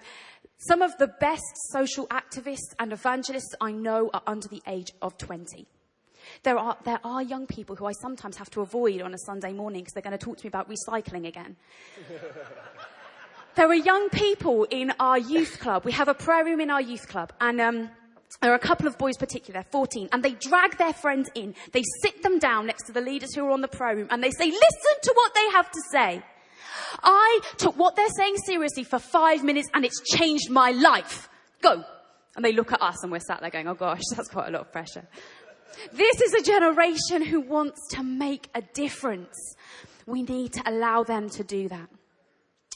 [0.58, 5.17] some of the best social activists and evangelists I know are under the age of
[5.17, 5.67] 20.
[6.43, 9.54] There are, there are young people who I sometimes have to avoid on a Sunday
[9.54, 11.56] morning because they're going to talk to me about recycling again.
[13.56, 15.86] there are young people in our youth club.
[15.86, 17.89] We have a prayer room in our youth club and, um,
[18.41, 21.56] there are a couple of boys particular, 14, and they drag their friends in.
[21.71, 24.21] They sit them down next to the leaders who are on the prayer room and
[24.21, 26.21] they say, listen to what they have to say.
[27.02, 31.30] I took what they're saying seriously for five minutes and it's changed my life.
[31.62, 31.84] Go.
[32.36, 34.52] And they look at us and we're sat there going, oh gosh, that's quite a
[34.52, 35.08] lot of pressure.
[35.93, 39.56] This is a generation who wants to make a difference.
[40.06, 41.89] We need to allow them to do that.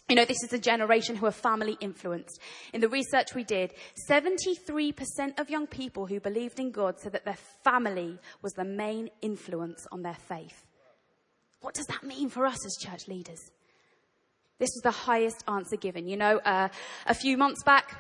[0.10, 2.42] You know, this is a generation who are family influenced.
[2.74, 3.74] In the research we did,
[4.10, 9.10] 73% of young people who believed in God said that their family was the main
[9.22, 10.66] influence on their faith.
[11.62, 13.40] What does that mean for us as church leaders?
[14.60, 16.08] This was the highest answer given.
[16.08, 16.68] You know, uh,
[17.06, 17.96] a few months back,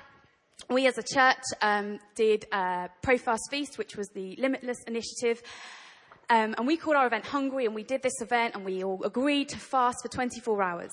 [0.75, 5.41] we as a church um, did a Pray Fast Feast, which was the Limitless initiative.
[6.29, 9.03] Um, and we called our event Hungry, and we did this event, and we all
[9.03, 10.91] agreed to fast for 24 hours.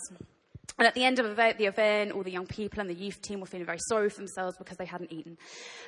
[0.78, 3.40] And at the end of the event, all the young people and the youth team
[3.40, 5.38] were feeling very sorry for themselves because they hadn't eaten.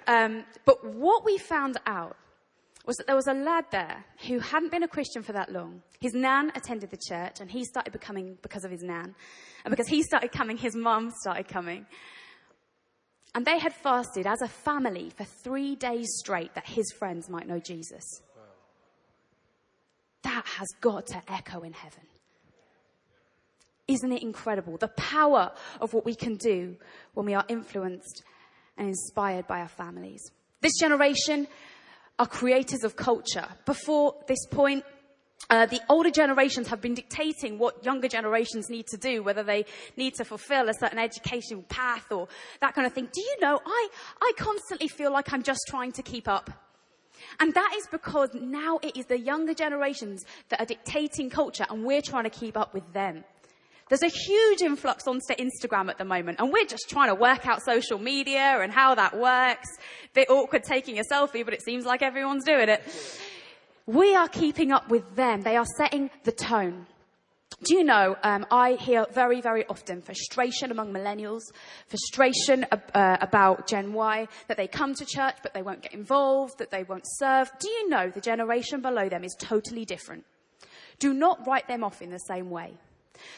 [0.06, 2.16] Um, but what we found out
[2.86, 5.82] was that there was a lad there who hadn't been a Christian for that long.
[6.00, 9.14] His nan attended the church, and he started becoming because of his nan.
[9.64, 11.86] And because he started coming, his mum started coming.
[13.34, 17.46] And they had fasted as a family for three days straight that his friends might
[17.46, 18.22] know Jesus.
[20.22, 22.02] That has got to echo in heaven.
[23.86, 24.76] Isn't it incredible?
[24.76, 26.76] The power of what we can do
[27.14, 28.22] when we are influenced
[28.76, 30.22] and inspired by our families.
[30.60, 31.48] This generation
[32.18, 33.46] are creators of culture.
[33.64, 34.84] Before this point,
[35.48, 39.64] uh, the older generations have been dictating what younger generations need to do, whether they
[39.96, 42.28] need to fulfill a certain education path or
[42.60, 43.08] that kind of thing.
[43.12, 43.88] Do you know, I,
[44.20, 46.50] I constantly feel like I'm just trying to keep up.
[47.38, 51.84] And that is because now it is the younger generations that are dictating culture and
[51.84, 53.24] we're trying to keep up with them.
[53.88, 57.44] There's a huge influx onto Instagram at the moment, and we're just trying to work
[57.48, 59.66] out social media and how that works.
[60.14, 62.84] Bit awkward taking a selfie, but it seems like everyone's doing it.
[63.90, 65.40] We are keeping up with them.
[65.42, 66.86] They are setting the tone.
[67.64, 71.40] Do you know, um, I hear very, very often frustration among millennials,
[71.88, 76.58] frustration uh, about Gen Y, that they come to church but they won't get involved,
[76.58, 77.50] that they won't serve.
[77.58, 80.24] Do you know the generation below them is totally different?
[81.00, 82.74] Do not write them off in the same way.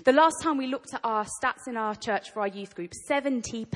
[0.05, 2.93] The last time we looked at our stats in our church for our youth group,
[3.09, 3.67] 70%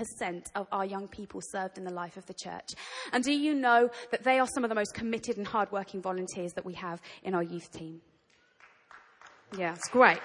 [0.55, 2.71] of our young people served in the life of the church.
[3.13, 6.53] And do you know that they are some of the most committed and hardworking volunteers
[6.55, 8.01] that we have in our youth team?
[9.57, 10.19] Yeah, it's great.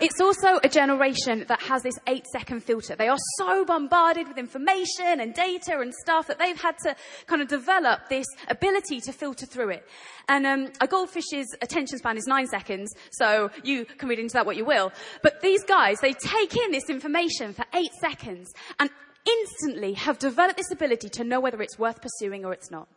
[0.00, 2.96] It's also a generation that has this eight second filter.
[2.96, 6.94] They are so bombarded with information and data and stuff that they've had to
[7.26, 9.88] kind of develop this ability to filter through it.
[10.28, 14.44] And um, a goldfish's attention span is nine seconds, so you can read into that
[14.44, 14.92] what you will.
[15.22, 18.90] But these guys, they take in this information for eight seconds and
[19.26, 22.88] instantly have developed this ability to know whether it's worth pursuing or it's not.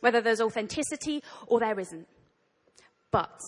[0.00, 2.06] Whether there's authenticity or there isn't.
[3.10, 3.38] But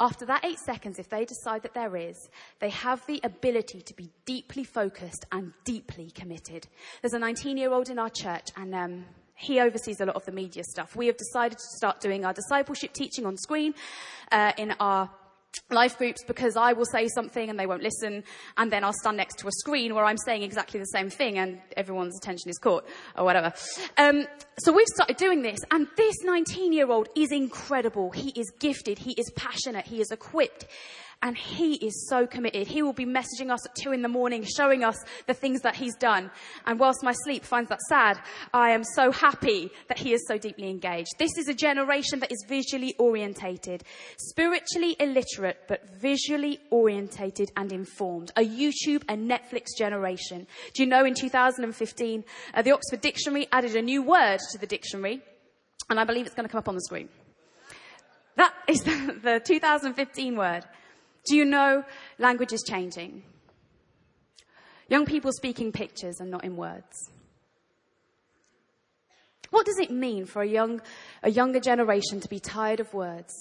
[0.00, 2.16] after that eight seconds, if they decide that there is,
[2.58, 6.66] they have the ability to be deeply focused and deeply committed.
[7.00, 9.04] There's a 19 year old in our church, and um,
[9.36, 10.96] he oversees a lot of the media stuff.
[10.96, 13.74] We have decided to start doing our discipleship teaching on screen
[14.32, 15.10] uh, in our
[15.70, 18.24] life groups because I will say something and they won't listen,
[18.56, 21.38] and then I'll stand next to a screen where I'm saying exactly the same thing
[21.38, 22.86] and everyone's attention is caught
[23.16, 23.52] or whatever.
[23.98, 24.26] Um,
[24.58, 28.10] so we've started doing this, and this 19 year old is incredible.
[28.10, 30.66] He is gifted, he is passionate, he is equipped.
[31.24, 32.66] And he is so committed.
[32.66, 35.74] He will be messaging us at two in the morning, showing us the things that
[35.74, 36.30] he's done.
[36.66, 38.20] And whilst my sleep finds that sad,
[38.52, 41.08] I am so happy that he is so deeply engaged.
[41.18, 43.84] This is a generation that is visually orientated,
[44.18, 48.30] spiritually illiterate, but visually orientated and informed.
[48.36, 50.46] A YouTube and Netflix generation.
[50.74, 54.66] Do you know in 2015, uh, the Oxford Dictionary added a new word to the
[54.66, 55.22] dictionary?
[55.88, 57.08] And I believe it's going to come up on the screen.
[58.36, 60.66] That is the, the 2015 word.
[61.24, 61.84] Do you know
[62.18, 63.22] language is changing?
[64.88, 67.10] Young people speaking pictures and not in words.
[69.50, 70.82] What does it mean for a, young,
[71.22, 73.32] a younger generation to be tired of words,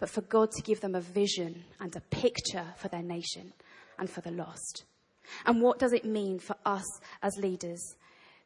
[0.00, 3.52] but for God to give them a vision and a picture for their nation
[3.98, 4.84] and for the lost?
[5.46, 6.84] And what does it mean for us
[7.22, 7.94] as leaders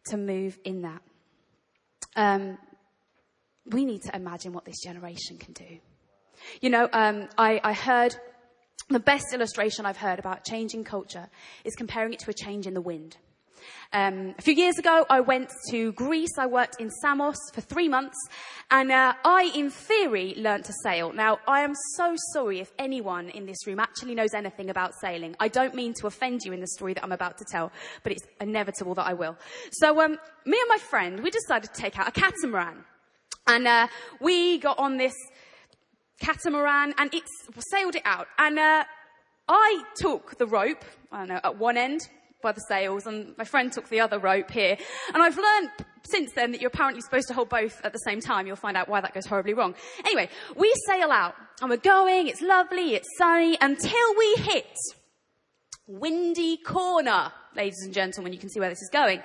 [0.06, 1.02] to move in that?
[2.16, 2.58] Um,
[3.66, 5.78] we need to imagine what this generation can do.
[6.60, 8.16] You know, um, I, I heard
[8.88, 11.28] the best illustration I've heard about changing culture
[11.64, 13.16] is comparing it to a change in the wind.
[13.92, 16.38] Um, a few years ago, I went to Greece.
[16.38, 18.16] I worked in Samos for three months,
[18.70, 21.12] and uh, I, in theory, learnt to sail.
[21.12, 25.34] Now, I am so sorry if anyone in this room actually knows anything about sailing.
[25.40, 27.72] I don't mean to offend you in the story that I'm about to tell,
[28.02, 29.36] but it's inevitable that I will.
[29.72, 30.12] So, um,
[30.44, 32.84] me and my friend, we decided to take out a catamaran,
[33.46, 33.88] and uh,
[34.20, 35.14] we got on this
[36.20, 37.24] catamaran and it
[37.70, 38.26] sailed it out.
[38.38, 38.84] And uh,
[39.48, 42.00] I took the rope, I don't know, at one end
[42.42, 44.76] by the sails, and my friend took the other rope here.
[45.14, 45.70] And I've learned
[46.04, 48.46] since then that you're apparently supposed to hold both at the same time.
[48.46, 49.74] You'll find out why that goes horribly wrong.
[50.00, 54.76] Anyway, we sail out and we're going, it's lovely, it's sunny, until we hit
[55.86, 58.32] Windy Corner ladies and gentlemen.
[58.32, 59.22] You can see where this is going.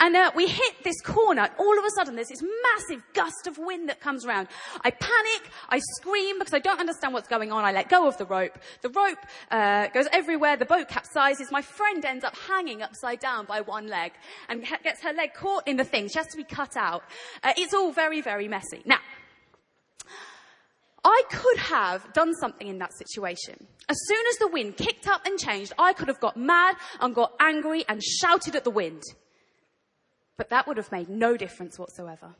[0.00, 1.48] And uh, we hit this corner.
[1.58, 4.48] All of a sudden, there's this massive gust of wind that comes around.
[4.82, 5.50] I panic.
[5.68, 7.64] I scream because I don't understand what's going on.
[7.64, 8.58] I let go of the rope.
[8.82, 9.18] The rope
[9.50, 10.56] uh, goes everywhere.
[10.56, 11.50] The boat capsizes.
[11.50, 14.12] My friend ends up hanging upside down by one leg
[14.48, 16.08] and gets her leg caught in the thing.
[16.08, 17.02] She has to be cut out.
[17.42, 18.82] Uh, it's all very, very messy.
[18.84, 18.98] Now,
[21.08, 23.66] I could have done something in that situation.
[23.88, 27.14] As soon as the wind kicked up and changed, I could have got mad and
[27.14, 29.02] got angry and shouted at the wind.
[30.36, 32.34] But that would have made no difference whatsoever.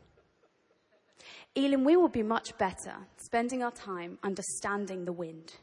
[1.55, 5.55] Elim, we will be much better spending our time understanding the wind,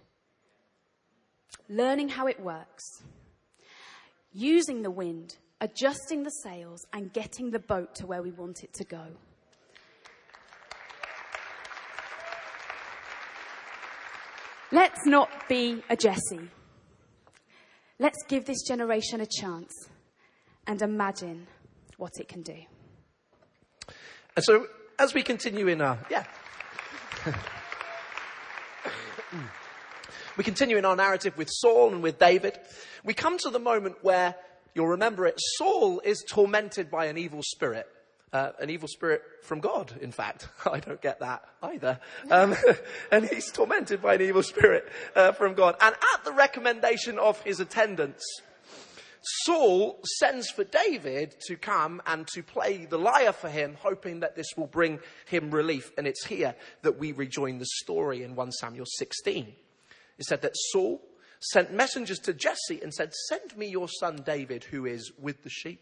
[1.70, 3.04] learning how it works,
[4.34, 8.74] using the wind, adjusting the sails, and getting the boat to where we want it
[8.74, 9.06] to go.
[14.71, 16.49] Let's not be a Jesse.
[17.99, 19.71] Let's give this generation a chance
[20.67, 21.47] and imagine
[21.97, 22.58] what it can do.
[24.36, 24.67] And so,
[24.99, 26.25] as we continue in our, yeah.
[30.38, 32.58] we continue in our narrative with Saul and with David.
[33.04, 34.36] We come to the moment where,
[34.73, 37.88] you'll remember it, Saul is tormented by an evil spirit
[38.36, 40.50] uh, an evil spirit from God, in fact.
[40.69, 42.00] I don't get that either.
[42.30, 42.54] Um,
[43.12, 45.78] and he's tormented by an evil spirit uh, from God.
[45.80, 48.26] And at the recommendation of his attendants,
[49.45, 54.36] Saul sends for David to come and to play the lyre for him, hoping that
[54.36, 55.91] this will bring him relief.
[55.97, 59.53] And it's here that we rejoin the story in 1 Samuel 16.
[60.18, 61.01] It said that Saul
[61.39, 65.49] sent messengers to Jesse and said, Send me your son David, who is with the
[65.49, 65.80] sheep.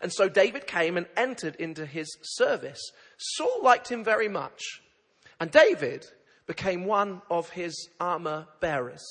[0.00, 2.80] And so David came and entered into his service.
[3.16, 4.82] Saul liked him very much.
[5.40, 6.06] And David
[6.46, 9.04] became one of his armor bearers.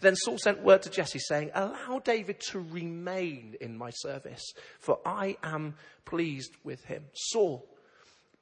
[0.00, 4.42] Then Saul sent word to Jesse saying, Allow David to remain in my service,
[4.80, 7.04] for I am pleased with him.
[7.12, 7.66] Saul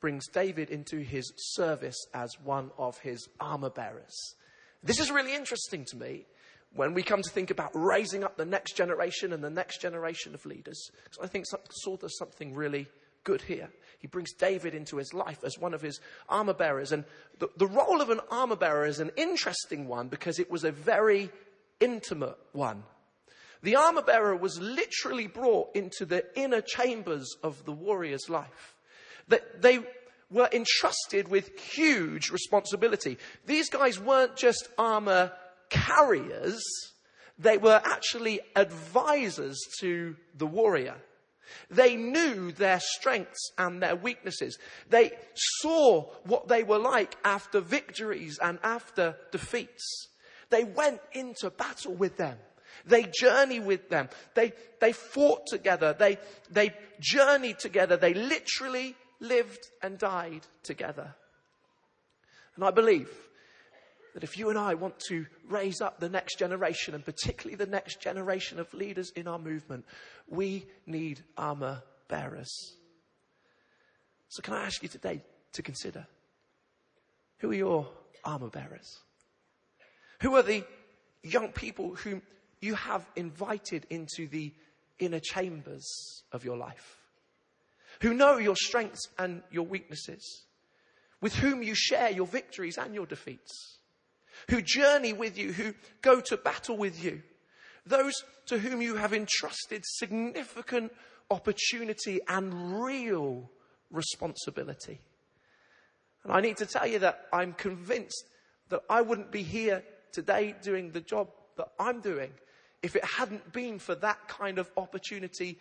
[0.00, 4.34] brings David into his service as one of his armor bearers.
[4.82, 6.26] This is really interesting to me
[6.74, 10.34] when we come to think about raising up the next generation and the next generation
[10.34, 10.90] of leaders.
[11.10, 12.86] So I think Saul does something really
[13.24, 13.68] good here.
[13.98, 16.92] He brings David into his life as one of his armor bearers.
[16.92, 17.04] And
[17.38, 20.72] the, the role of an armor bearer is an interesting one because it was a
[20.72, 21.30] very
[21.78, 22.82] intimate one.
[23.62, 28.74] The armor bearer was literally brought into the inner chambers of the warrior's life.
[29.28, 29.80] That they
[30.30, 33.18] were entrusted with huge responsibility.
[33.46, 35.30] These guys weren't just armor
[35.72, 36.62] carriers,
[37.38, 40.96] they were actually advisors to the warrior.
[41.70, 44.58] They knew their strengths and their weaknesses.
[44.90, 50.08] They saw what they were like after victories and after defeats.
[50.50, 52.36] They went into battle with them.
[52.84, 54.08] They journeyed with them.
[54.34, 55.94] They, they fought together.
[55.98, 56.18] They,
[56.50, 57.96] they journeyed together.
[57.96, 61.14] They literally lived and died together.
[62.56, 63.08] And I believe
[64.14, 67.70] that if you and I want to raise up the next generation, and particularly the
[67.70, 69.84] next generation of leaders in our movement,
[70.28, 72.74] we need armor bearers.
[74.28, 76.06] So, can I ask you today to consider
[77.38, 77.88] who are your
[78.24, 78.98] armor bearers?
[80.20, 80.64] Who are the
[81.22, 82.22] young people whom
[82.60, 84.52] you have invited into the
[84.98, 86.98] inner chambers of your life?
[88.00, 90.44] Who know your strengths and your weaknesses?
[91.20, 93.78] With whom you share your victories and your defeats?
[94.48, 97.22] Who journey with you, who go to battle with you,
[97.86, 98.14] those
[98.46, 100.92] to whom you have entrusted significant
[101.30, 103.50] opportunity and real
[103.90, 105.00] responsibility.
[106.24, 108.24] And I need to tell you that I'm convinced
[108.68, 109.82] that I wouldn't be here
[110.12, 112.30] today doing the job that I'm doing
[112.82, 115.58] if it hadn't been for that kind of opportunity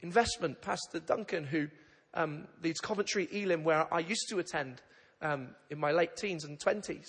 [0.00, 0.60] investment.
[0.60, 1.68] Pastor Duncan, who
[2.14, 4.82] um, leads Coventry Elim, where I used to attend
[5.20, 7.06] um, in my late teens and 20s,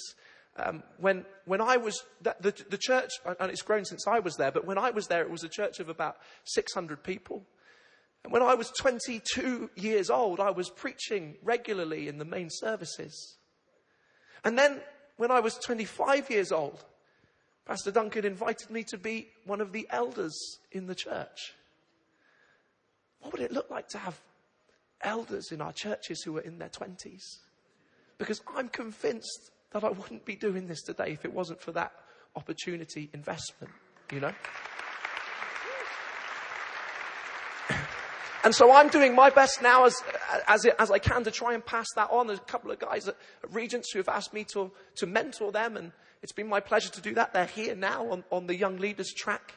[0.57, 4.35] um, when, when I was, the, the, the church, and it's grown since I was
[4.35, 7.43] there, but when I was there, it was a church of about 600 people.
[8.23, 13.37] And when I was 22 years old, I was preaching regularly in the main services.
[14.43, 14.81] And then
[15.17, 16.83] when I was 25 years old,
[17.65, 20.35] Pastor Duncan invited me to be one of the elders
[20.71, 21.53] in the church.
[23.21, 24.19] What would it look like to have
[25.01, 27.39] elders in our churches who are in their 20s?
[28.17, 31.91] Because I'm convinced that I wouldn't be doing this today if it wasn't for that
[32.35, 33.73] opportunity investment,
[34.11, 34.33] you know?
[38.43, 39.95] And so I'm doing my best now as,
[40.49, 42.27] as, as, I can to try and pass that on.
[42.27, 45.53] There's a couple of guys at, at Regents who have asked me to, to mentor
[45.53, 47.33] them, and it's been my pleasure to do that.
[47.33, 49.53] They're here now on, on the Young Leaders track.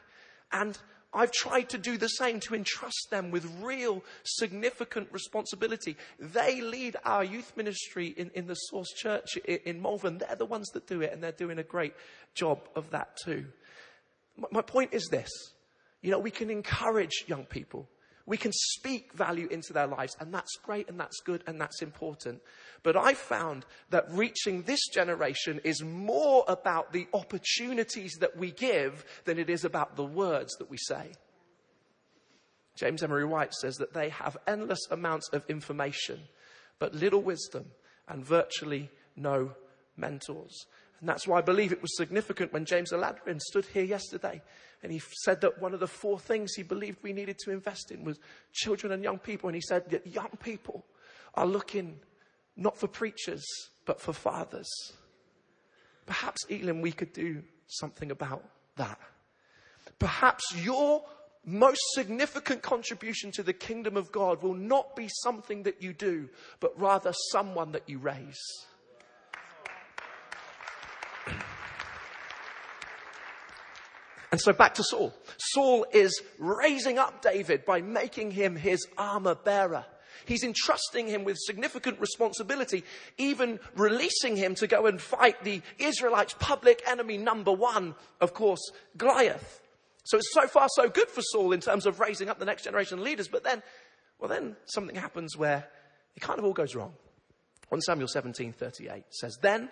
[0.52, 0.78] And
[1.12, 5.96] I've tried to do the same to entrust them with real significant responsibility.
[6.18, 10.18] They lead our youth ministry in, in the Source Church in, Malvern.
[10.18, 11.94] They're the ones that do it, and they're doing a great
[12.34, 13.46] job of that too.
[14.36, 15.30] My, my point is this
[16.02, 17.88] you know, we can encourage young people.
[18.26, 21.80] We can speak value into their lives, and that's great, and that's good, and that's
[21.80, 22.42] important.
[22.82, 29.04] But I found that reaching this generation is more about the opportunities that we give
[29.24, 31.12] than it is about the words that we say.
[32.74, 36.20] James Emery White says that they have endless amounts of information,
[36.80, 37.66] but little wisdom
[38.08, 39.52] and virtually no
[39.96, 40.66] mentors.
[41.00, 44.42] And that's why I believe it was significant when James Aladrin stood here yesterday
[44.82, 47.90] and he said that one of the four things he believed we needed to invest
[47.90, 48.18] in was
[48.52, 49.48] children and young people.
[49.48, 50.84] And he said that young people
[51.34, 51.98] are looking
[52.56, 53.44] not for preachers,
[53.84, 54.68] but for fathers.
[56.06, 58.44] Perhaps, Elim, we could do something about
[58.76, 58.98] that.
[59.98, 61.02] Perhaps your
[61.44, 66.28] most significant contribution to the kingdom of God will not be something that you do,
[66.60, 68.40] but rather someone that you raise.
[74.36, 75.14] And so back to Saul.
[75.38, 79.86] Saul is raising up David by making him his armor bearer.
[80.26, 82.84] He's entrusting him with significant responsibility,
[83.16, 88.60] even releasing him to go and fight the Israelites' public enemy number one, of course,
[88.98, 89.62] Goliath.
[90.04, 92.64] So it's so far so good for Saul in terms of raising up the next
[92.64, 93.28] generation of leaders.
[93.28, 93.62] But then,
[94.18, 95.66] well, then something happens where
[96.14, 96.92] it kind of all goes wrong.
[97.70, 99.70] 1 Samuel 17 38 says, Then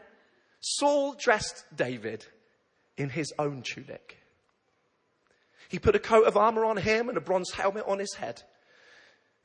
[0.60, 2.24] Saul dressed David
[2.96, 4.23] in his own tunic.
[5.74, 8.44] He put a coat of armor on him and a bronze helmet on his head.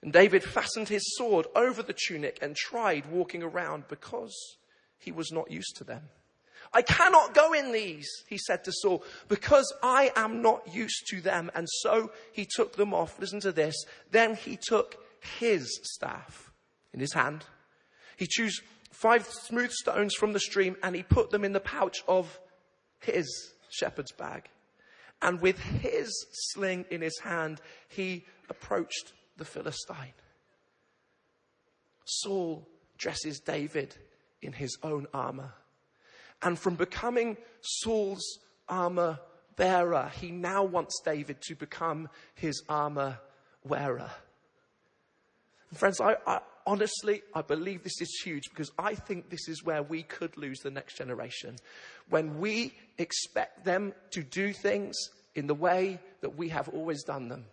[0.03, 4.35] And David fastened his sword over the tunic and tried walking around because
[4.99, 6.03] he was not used to them.
[6.71, 11.19] I cannot go in these, he said to Saul, because I am not used to
[11.19, 11.49] them.
[11.55, 13.19] And so he took them off.
[13.19, 13.75] Listen to this.
[14.11, 15.03] Then he took
[15.39, 16.51] his staff
[16.93, 17.43] in his hand.
[18.17, 18.61] He chose
[18.91, 22.39] five smooth stones from the stream and he put them in the pouch of
[22.99, 24.47] his shepherd's bag.
[25.21, 30.13] And with his sling in his hand, he approached the Philistine.
[32.05, 32.67] Saul
[32.97, 33.95] dresses David
[34.41, 35.53] in his own armor.
[36.41, 39.19] And from becoming Saul's armor
[39.55, 43.19] bearer, he now wants David to become his armor
[43.63, 44.09] wearer.
[45.69, 46.39] And friends, I, I,
[46.69, 50.59] honestly, I believe this is huge because I think this is where we could lose
[50.59, 51.55] the next generation.
[52.09, 54.95] When we expect them to do things
[55.33, 57.45] in the way that we have always done them.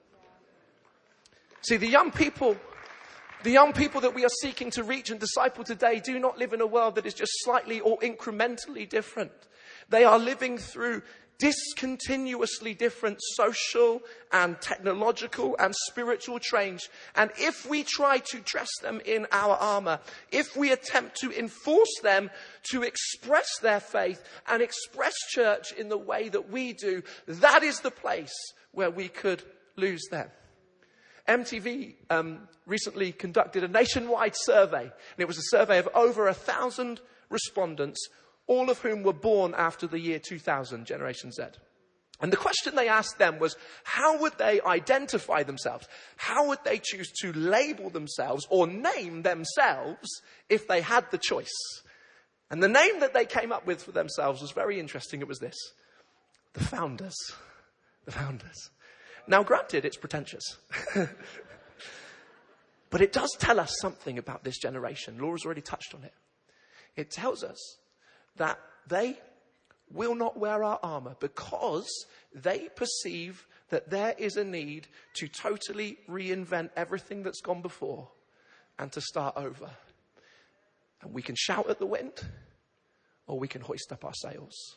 [1.62, 2.58] See, the young people,
[3.42, 6.52] the young people that we are seeking to reach and disciple today do not live
[6.52, 9.32] in a world that is just slightly or incrementally different.
[9.88, 11.02] They are living through
[11.38, 14.00] discontinuously different social
[14.32, 16.88] and technological and spiritual change.
[17.14, 20.00] And if we try to dress them in our armor,
[20.32, 22.30] if we attempt to enforce them
[22.70, 27.80] to express their faith and express church in the way that we do, that is
[27.80, 28.34] the place
[28.72, 29.42] where we could
[29.76, 30.28] lose them.
[31.28, 36.34] MTV um, recently conducted a nationwide survey, and it was a survey of over a
[36.34, 38.08] thousand respondents,
[38.46, 41.44] all of whom were born after the year 2000, Generation Z.
[42.20, 45.86] And the question they asked them was, how would they identify themselves?
[46.16, 50.08] How would they choose to label themselves or name themselves
[50.48, 51.52] if they had the choice?
[52.50, 55.20] And the name that they came up with for themselves was very interesting.
[55.20, 55.56] It was this
[56.54, 57.16] the founders.
[58.06, 58.70] The founders.
[59.26, 60.56] Now, granted, it's pretentious.
[62.90, 65.18] but it does tell us something about this generation.
[65.18, 66.14] Laura's already touched on it.
[66.94, 67.58] It tells us
[68.36, 69.18] that they
[69.90, 75.98] will not wear our armor because they perceive that there is a need to totally
[76.08, 78.08] reinvent everything that's gone before
[78.78, 79.70] and to start over.
[81.02, 82.12] And we can shout at the wind
[83.26, 84.76] or we can hoist up our sails.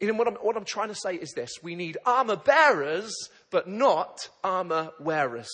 [0.00, 3.12] Know, what I'm, what I'm trying to say is this we need armor bearers,
[3.50, 5.50] but not armor wearers.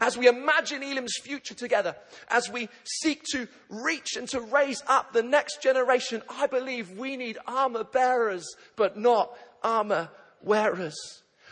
[0.00, 1.96] As we imagine Elim's future together,
[2.28, 7.16] as we seek to reach and to raise up the next generation, I believe we
[7.16, 10.10] need armor bearers, but not armor
[10.42, 10.96] wearers.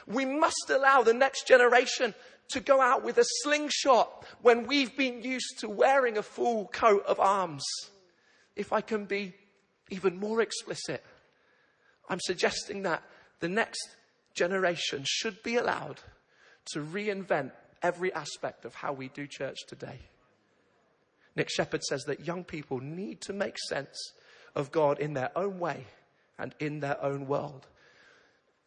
[0.06, 2.14] We must allow the next generation
[2.50, 7.04] to go out with a slingshot when we've been used to wearing a full coat
[7.06, 7.64] of arms.
[8.56, 9.34] If I can be
[9.90, 11.02] even more explicit,
[12.08, 13.02] I'm suggesting that
[13.40, 13.96] the next
[14.34, 16.00] generation should be allowed
[16.72, 17.52] to reinvent
[17.82, 19.98] every aspect of how we do church today.
[21.34, 24.12] Nick Shepherd says that young people need to make sense
[24.54, 25.86] of God in their own way
[26.38, 27.66] and in their own world.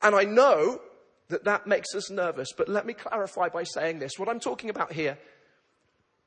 [0.02, 0.82] And I know
[1.30, 4.18] that that makes us nervous, but let me clarify by saying this.
[4.18, 5.18] What I'm talking about here,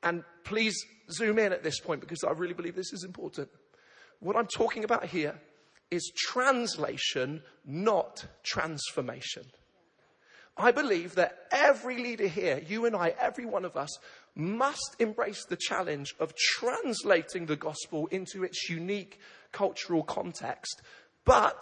[0.03, 0.75] and please
[1.11, 3.49] zoom in at this point because I really believe this is important.
[4.19, 5.39] What I'm talking about here
[5.91, 9.43] is translation, not transformation.
[10.57, 13.89] I believe that every leader here, you and I, every one of us,
[14.35, 19.19] must embrace the challenge of translating the gospel into its unique
[19.51, 20.81] cultural context.
[21.23, 21.59] But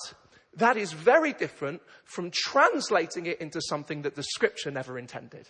[0.56, 5.48] that is very different from translating it into something that the scripture never intended.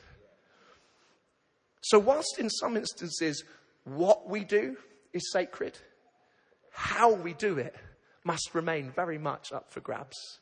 [1.81, 3.43] So, whilst in some instances
[3.85, 4.75] what we do
[5.13, 5.77] is sacred,
[6.71, 7.75] how we do it
[8.25, 10.39] must remain very much up for grabs.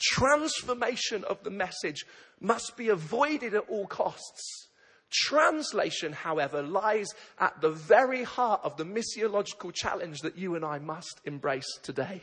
[0.00, 2.04] Transformation of the message
[2.40, 4.68] must be avoided at all costs.
[5.10, 7.06] Translation, however, lies
[7.38, 12.20] at the very heart of the missiological challenge that you and I must embrace today.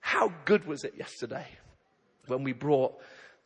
[0.00, 1.46] How good was it yesterday
[2.26, 2.94] when we brought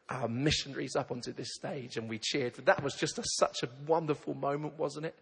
[0.09, 2.55] our missionaries up onto this stage and we cheered?
[2.65, 5.19] That was just a, such a wonderful moment, wasn't it?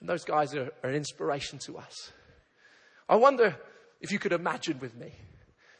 [0.00, 2.12] And those guys are, are an inspiration to us.
[3.08, 3.56] I wonder
[4.00, 5.12] if you could imagine with me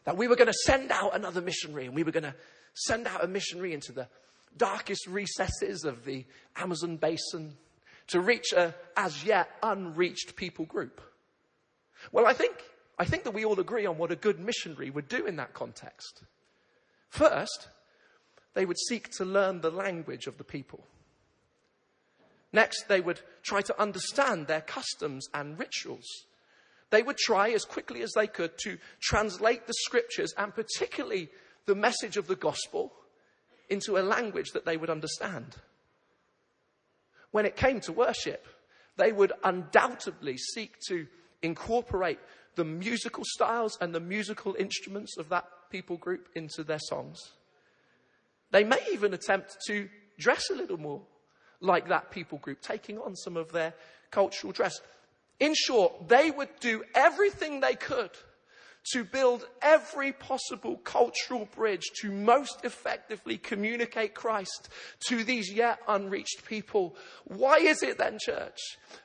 [0.04, 2.34] that we were going to send out another missionary and we were going to
[2.74, 4.08] send out a missionary into the
[4.56, 6.24] darkest recesses of the
[6.56, 7.56] Amazon basin
[8.08, 11.00] to reach a as yet unreached people group.
[12.12, 12.54] Well, I think,
[12.98, 15.54] I think that we all agree on what a good missionary would do in that
[15.54, 16.22] context.
[17.08, 17.68] First,
[18.54, 20.84] they would seek to learn the language of the people.
[22.52, 26.06] Next, they would try to understand their customs and rituals.
[26.90, 31.28] They would try as quickly as they could to translate the scriptures and particularly
[31.66, 32.92] the message of the gospel
[33.68, 35.56] into a language that they would understand.
[37.30, 38.46] When it came to worship,
[38.96, 41.06] they would undoubtedly seek to
[41.42, 42.18] incorporate
[42.56, 47.18] the musical styles and the musical instruments of that people group into their songs.
[48.50, 49.88] They may even attempt to
[50.18, 51.02] dress a little more
[51.60, 53.74] like that people group, taking on some of their
[54.10, 54.80] cultural dress.
[55.40, 58.10] In short, they would do everything they could
[58.92, 64.68] to build every possible cultural bridge to most effectively communicate Christ
[65.08, 66.96] to these yet unreached people.
[67.24, 68.58] Why is it then, church,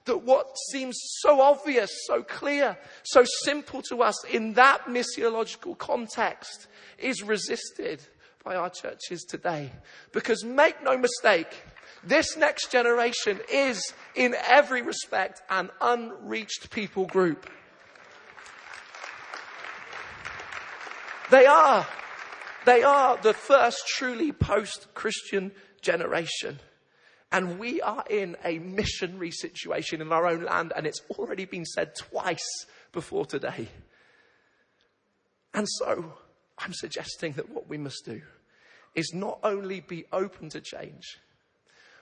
[0.05, 6.67] that what seems so obvious, so clear, so simple to us in that missiological context
[6.97, 8.01] is resisted
[8.43, 9.71] by our churches today?
[10.13, 11.53] Because make no mistake,
[12.06, 17.49] this next generation is, in every respect, an unreached people group.
[21.32, 21.88] They are.
[22.66, 25.51] They are the first truly post Christian
[25.82, 26.60] generation.
[27.32, 31.66] And we are in a missionary situation in our own land, and it's already been
[31.66, 33.68] said twice before today.
[35.53, 36.14] And so,
[36.58, 38.22] I'm suggesting that what we must do
[38.93, 41.18] is not only be open to change,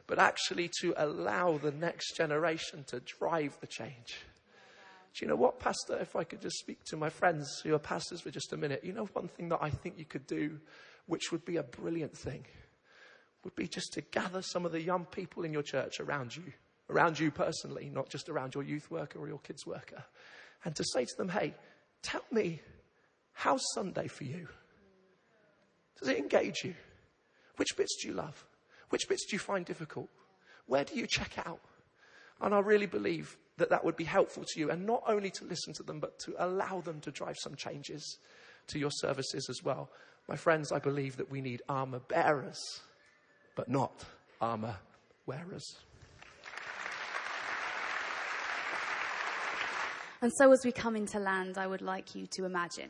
[0.08, 4.16] but actually to allow the next generation to drive the change.
[5.14, 5.98] Do you know what, Pastor?
[6.00, 8.84] If I could just speak to my friends who are pastors for just a minute,
[8.84, 10.60] you know, one thing that I think you could do,
[11.06, 12.46] which would be a brilliant thing,
[13.44, 16.52] would be just to gather some of the young people in your church around you,
[16.90, 20.04] around you personally, not just around your youth worker or your kids worker,
[20.66, 21.54] and to say to them, hey,
[22.02, 22.62] tell me,
[23.34, 24.48] how's Sunday for you?
[26.00, 26.74] Does it engage you?
[27.58, 28.44] Which bits do you love?
[28.90, 30.10] Which bits do you find difficult?
[30.66, 31.60] Where do you check out?
[32.42, 35.46] And I really believe that that would be helpful to you, and not only to
[35.46, 38.18] listen to them, but to allow them to drive some changes
[38.68, 39.90] to your services as well.
[40.28, 42.60] My friends, I believe that we need armor bearers,
[43.56, 44.06] but not
[44.42, 44.78] armor
[45.26, 45.76] wearers.
[50.22, 52.90] And so, as we come into land, I would like you to imagine.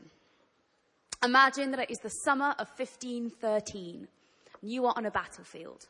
[1.23, 4.07] Imagine that it is the summer of 1513.
[4.66, 5.88] You are on a battlefield.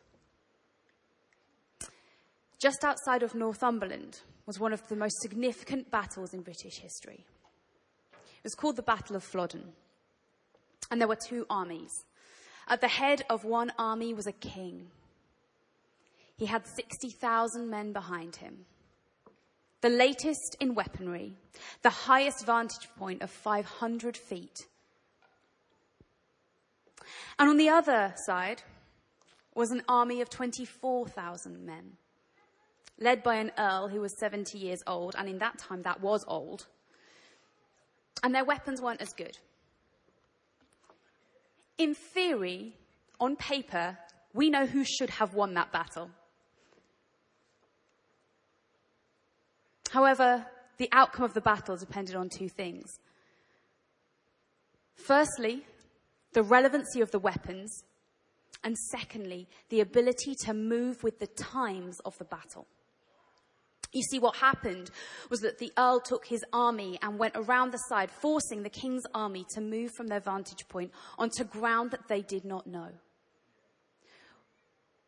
[2.60, 7.24] Just outside of Northumberland was one of the most significant battles in British history.
[8.12, 9.74] It was called the Battle of Flodden.
[10.90, 11.92] And there were two armies.
[12.68, 14.88] At the head of one army was a king.
[16.36, 18.66] He had 60,000 men behind him.
[19.82, 21.34] The latest in weaponry,
[21.84, 24.66] the highest vantage point of 500 feet.
[27.40, 28.62] And on the other side
[29.56, 31.98] was an army of 24,000 men
[33.00, 36.24] led by an earl who was 70 years old, and in that time that was
[36.28, 36.68] old.
[38.24, 39.38] And their weapons weren't as good.
[41.78, 42.78] In theory,
[43.20, 43.98] on paper,
[44.34, 46.12] we know who should have won that battle.
[49.90, 50.46] However,
[50.78, 53.00] the outcome of the battle depended on two things.
[54.96, 55.66] Firstly,
[56.34, 57.84] the relevancy of the weapons,
[58.64, 62.68] and secondly, the ability to move with the times of the battle.
[63.92, 64.90] You see, what happened
[65.30, 69.04] was that the Earl took his army and went around the side, forcing the king's
[69.14, 72.90] army to move from their vantage point onto ground that they did not know.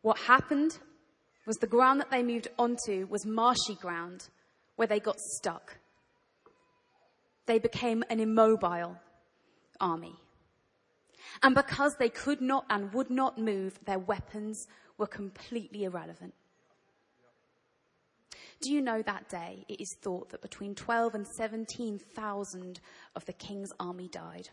[0.02, 0.78] What happened
[1.46, 4.28] was the ground that they moved onto was marshy ground
[4.76, 5.78] where they got stuck.
[7.46, 8.96] They became an immobile
[9.80, 10.14] army.
[11.42, 14.66] And because they could not and would not move, their weapons
[14.98, 16.34] were completely irrelevant.
[18.60, 22.80] Do you know that day it is thought that between 12 and 17,000
[23.14, 24.48] of the king's army died?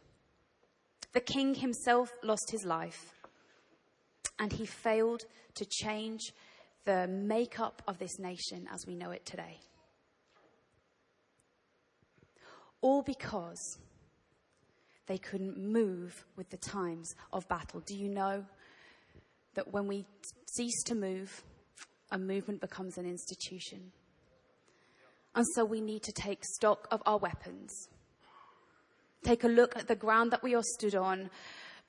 [1.13, 3.13] The king himself lost his life,
[4.39, 5.23] and he failed
[5.55, 6.33] to change
[6.85, 9.59] the makeup of this nation as we know it today.
[12.81, 13.77] All because
[15.07, 17.81] they couldn't move with the times of battle.
[17.81, 18.45] Do you know
[19.55, 20.05] that when we
[20.55, 21.43] cease to move,
[22.11, 23.91] a movement becomes an institution.
[25.35, 27.89] And so we need to take stock of our weapons.
[29.23, 31.29] Take a look at the ground that we are stood on,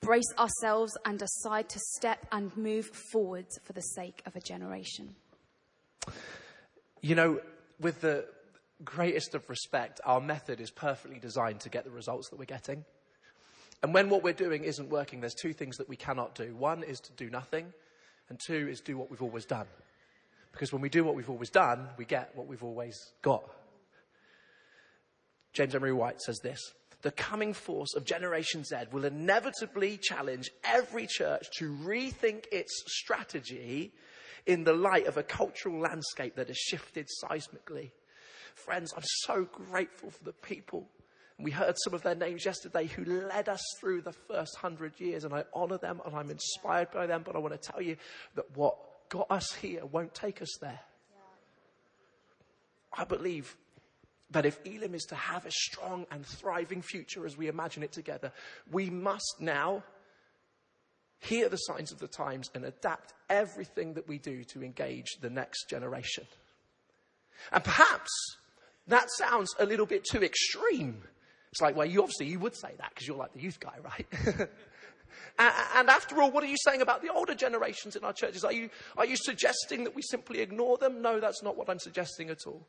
[0.01, 5.15] brace ourselves, and decide to step and move forwards for the sake of a generation.
[7.03, 7.41] You know,
[7.81, 8.27] with the
[8.83, 12.85] greatest of respect, our method is perfectly designed to get the results that we're getting.
[13.85, 16.57] And when what we're doing isn't working, there's two things that we cannot do.
[16.57, 17.71] One is to do nothing,
[18.31, 19.67] and two is do what we've always done.
[20.53, 23.45] Because when we do what we've always done, we get what we've always got.
[25.53, 26.59] James Emery White says this
[27.03, 33.93] The coming force of Generation Z will inevitably challenge every church to rethink its strategy
[34.47, 37.91] in the light of a cultural landscape that has shifted seismically.
[38.55, 40.89] Friends, I'm so grateful for the people
[41.39, 45.25] we heard some of their names yesterday who led us through the first hundred years,
[45.25, 47.23] and I honor them and I'm inspired by them.
[47.25, 47.97] But I want to tell you
[48.37, 48.77] that what
[49.09, 50.81] got us here won't take us there.
[51.11, 53.03] Yeah.
[53.03, 53.57] I believe
[54.31, 57.93] that if Elim is to have a strong and thriving future as we imagine it
[57.93, 58.33] together,
[58.71, 59.83] we must now
[61.21, 65.31] hear the signs of the times and adapt everything that we do to engage the
[65.31, 66.25] next generation.
[67.51, 68.11] And perhaps
[68.87, 71.03] that sounds a little bit too extreme
[71.55, 73.77] it's like, well, you obviously you would say that because you're like the youth guy,
[73.85, 74.07] right?
[75.39, 78.43] and after all, what are you saying about the older generations in our churches?
[78.43, 81.01] Are you, are you suggesting that we simply ignore them?
[81.01, 82.67] No, that's not what I'm suggesting at all.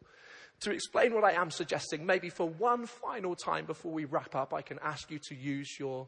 [0.60, 4.54] To explain what I am suggesting, maybe for one final time before we wrap up,
[4.54, 6.08] I can ask you to use your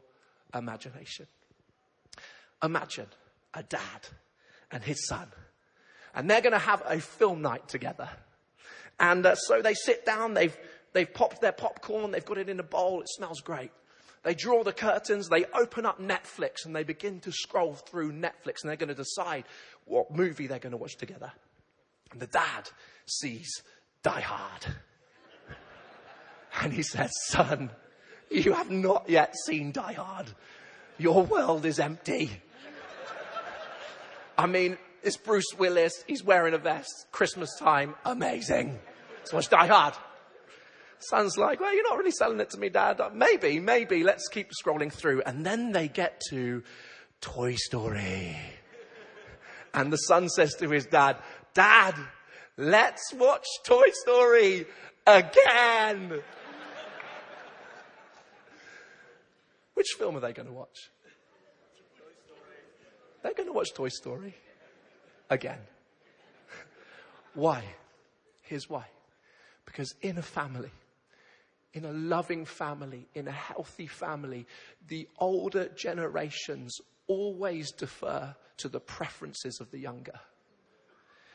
[0.54, 1.26] imagination.
[2.62, 3.08] Imagine
[3.54, 4.06] a dad
[4.70, 5.26] and his son,
[6.14, 8.08] and they're going to have a film night together.
[9.00, 10.56] And uh, so they sit down, they've
[10.92, 13.70] They've popped their popcorn, they've got it in a bowl, it smells great.
[14.24, 18.62] They draw the curtains, they open up Netflix, and they begin to scroll through Netflix,
[18.62, 19.44] and they're going to decide
[19.84, 21.32] what movie they're going to watch together.
[22.10, 22.70] And the dad
[23.06, 23.62] sees
[24.02, 24.66] Die Hard.
[26.60, 27.70] And he says, Son,
[28.30, 30.32] you have not yet seen Die Hard.
[30.98, 32.30] Your world is empty.
[34.36, 36.04] I mean, it's Bruce Willis.
[36.06, 37.06] He's wearing a vest.
[37.12, 37.94] Christmas time.
[38.04, 38.78] Amazing.
[39.18, 39.94] Let's watch Die Hard.
[41.00, 43.00] Son's like, well, you're not really selling it to me, Dad.
[43.00, 44.02] Uh, maybe, maybe.
[44.02, 45.22] Let's keep scrolling through.
[45.22, 46.62] And then they get to
[47.20, 48.36] Toy Story.
[49.74, 51.18] And the son says to his dad,
[51.54, 51.94] Dad,
[52.56, 54.66] let's watch Toy Story
[55.06, 56.20] again.
[59.74, 60.90] Which film are they going to watch?
[63.22, 64.34] They're going to watch Toy Story
[65.30, 65.58] again.
[67.34, 67.62] why?
[68.42, 68.86] Here's why.
[69.64, 70.70] Because in a family,
[71.74, 74.46] in a loving family, in a healthy family,
[74.86, 80.20] the older generations always defer to the preferences of the younger.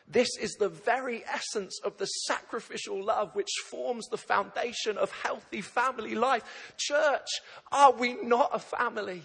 [0.08, 5.62] This is the very essence of the sacrificial love which forms the foundation of healthy
[5.62, 6.74] family life.
[6.78, 7.28] Church,
[7.72, 9.24] are we not a family?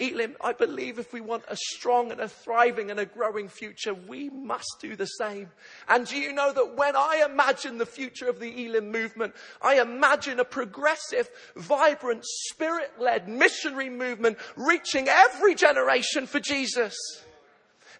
[0.00, 3.94] Elim, I believe if we want a strong and a thriving and a growing future,
[3.94, 5.50] we must do the same.
[5.88, 9.80] And do you know that when I imagine the future of the Elim movement, I
[9.80, 16.96] imagine a progressive, vibrant, spirit-led missionary movement reaching every generation for Jesus.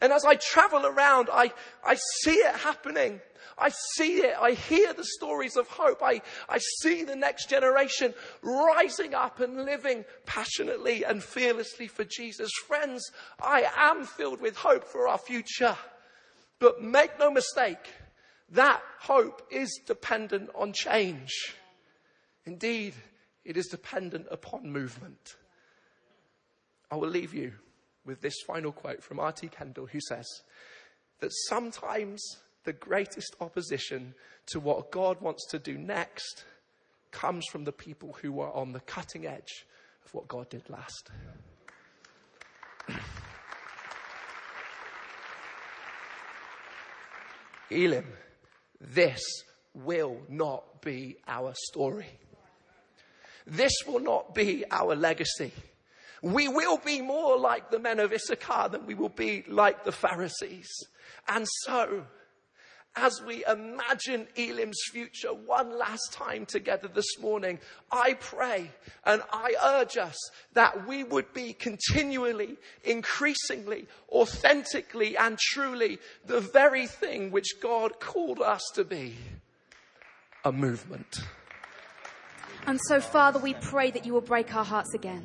[0.00, 1.52] And as I travel around, I,
[1.84, 3.20] I see it happening.
[3.60, 4.36] I see it.
[4.40, 6.02] I hear the stories of hope.
[6.02, 12.50] I, I see the next generation rising up and living passionately and fearlessly for Jesus.
[12.66, 13.10] Friends,
[13.42, 15.76] I am filled with hope for our future.
[16.60, 17.92] But make no mistake,
[18.50, 21.54] that hope is dependent on change.
[22.44, 22.94] Indeed,
[23.44, 25.36] it is dependent upon movement.
[26.90, 27.52] I will leave you
[28.04, 29.48] with this final quote from R.T.
[29.48, 30.26] Kendall, who says
[31.20, 32.22] that sometimes
[32.64, 34.14] the greatest opposition
[34.46, 36.44] to what God wants to do next
[37.10, 39.66] comes from the people who are on the cutting edge
[40.04, 41.10] of what God did last.
[47.70, 48.06] Elim,
[48.80, 49.20] this
[49.74, 52.06] will not be our story.
[53.46, 55.52] This will not be our legacy.
[56.22, 59.92] We will be more like the men of Issachar than we will be like the
[59.92, 60.68] Pharisees.
[61.28, 62.04] And so,
[62.96, 67.58] as we imagine Elim's future one last time together this morning,
[67.92, 68.70] I pray
[69.04, 70.16] and I urge us
[70.54, 78.40] that we would be continually, increasingly, authentically, and truly the very thing which God called
[78.40, 79.16] us to be
[80.44, 81.20] a movement.
[82.66, 85.24] And so, Father, we pray that you will break our hearts again.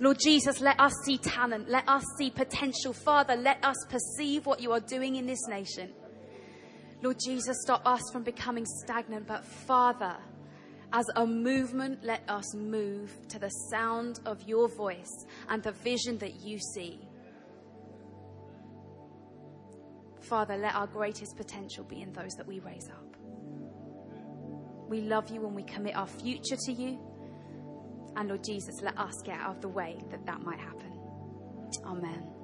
[0.00, 1.68] Lord Jesus, let us see talent.
[1.68, 2.92] Let us see potential.
[2.92, 5.92] Father, let us perceive what you are doing in this nation.
[7.02, 10.16] Lord Jesus, stop us from becoming stagnant, but Father,
[10.92, 16.18] as a movement, let us move to the sound of your voice and the vision
[16.18, 17.00] that you see.
[20.20, 23.16] Father, let our greatest potential be in those that we raise up.
[24.88, 26.98] We love you and we commit our future to you.
[28.16, 30.92] And Lord Jesus, let us get out of the way that that might happen.
[31.84, 32.39] Amen.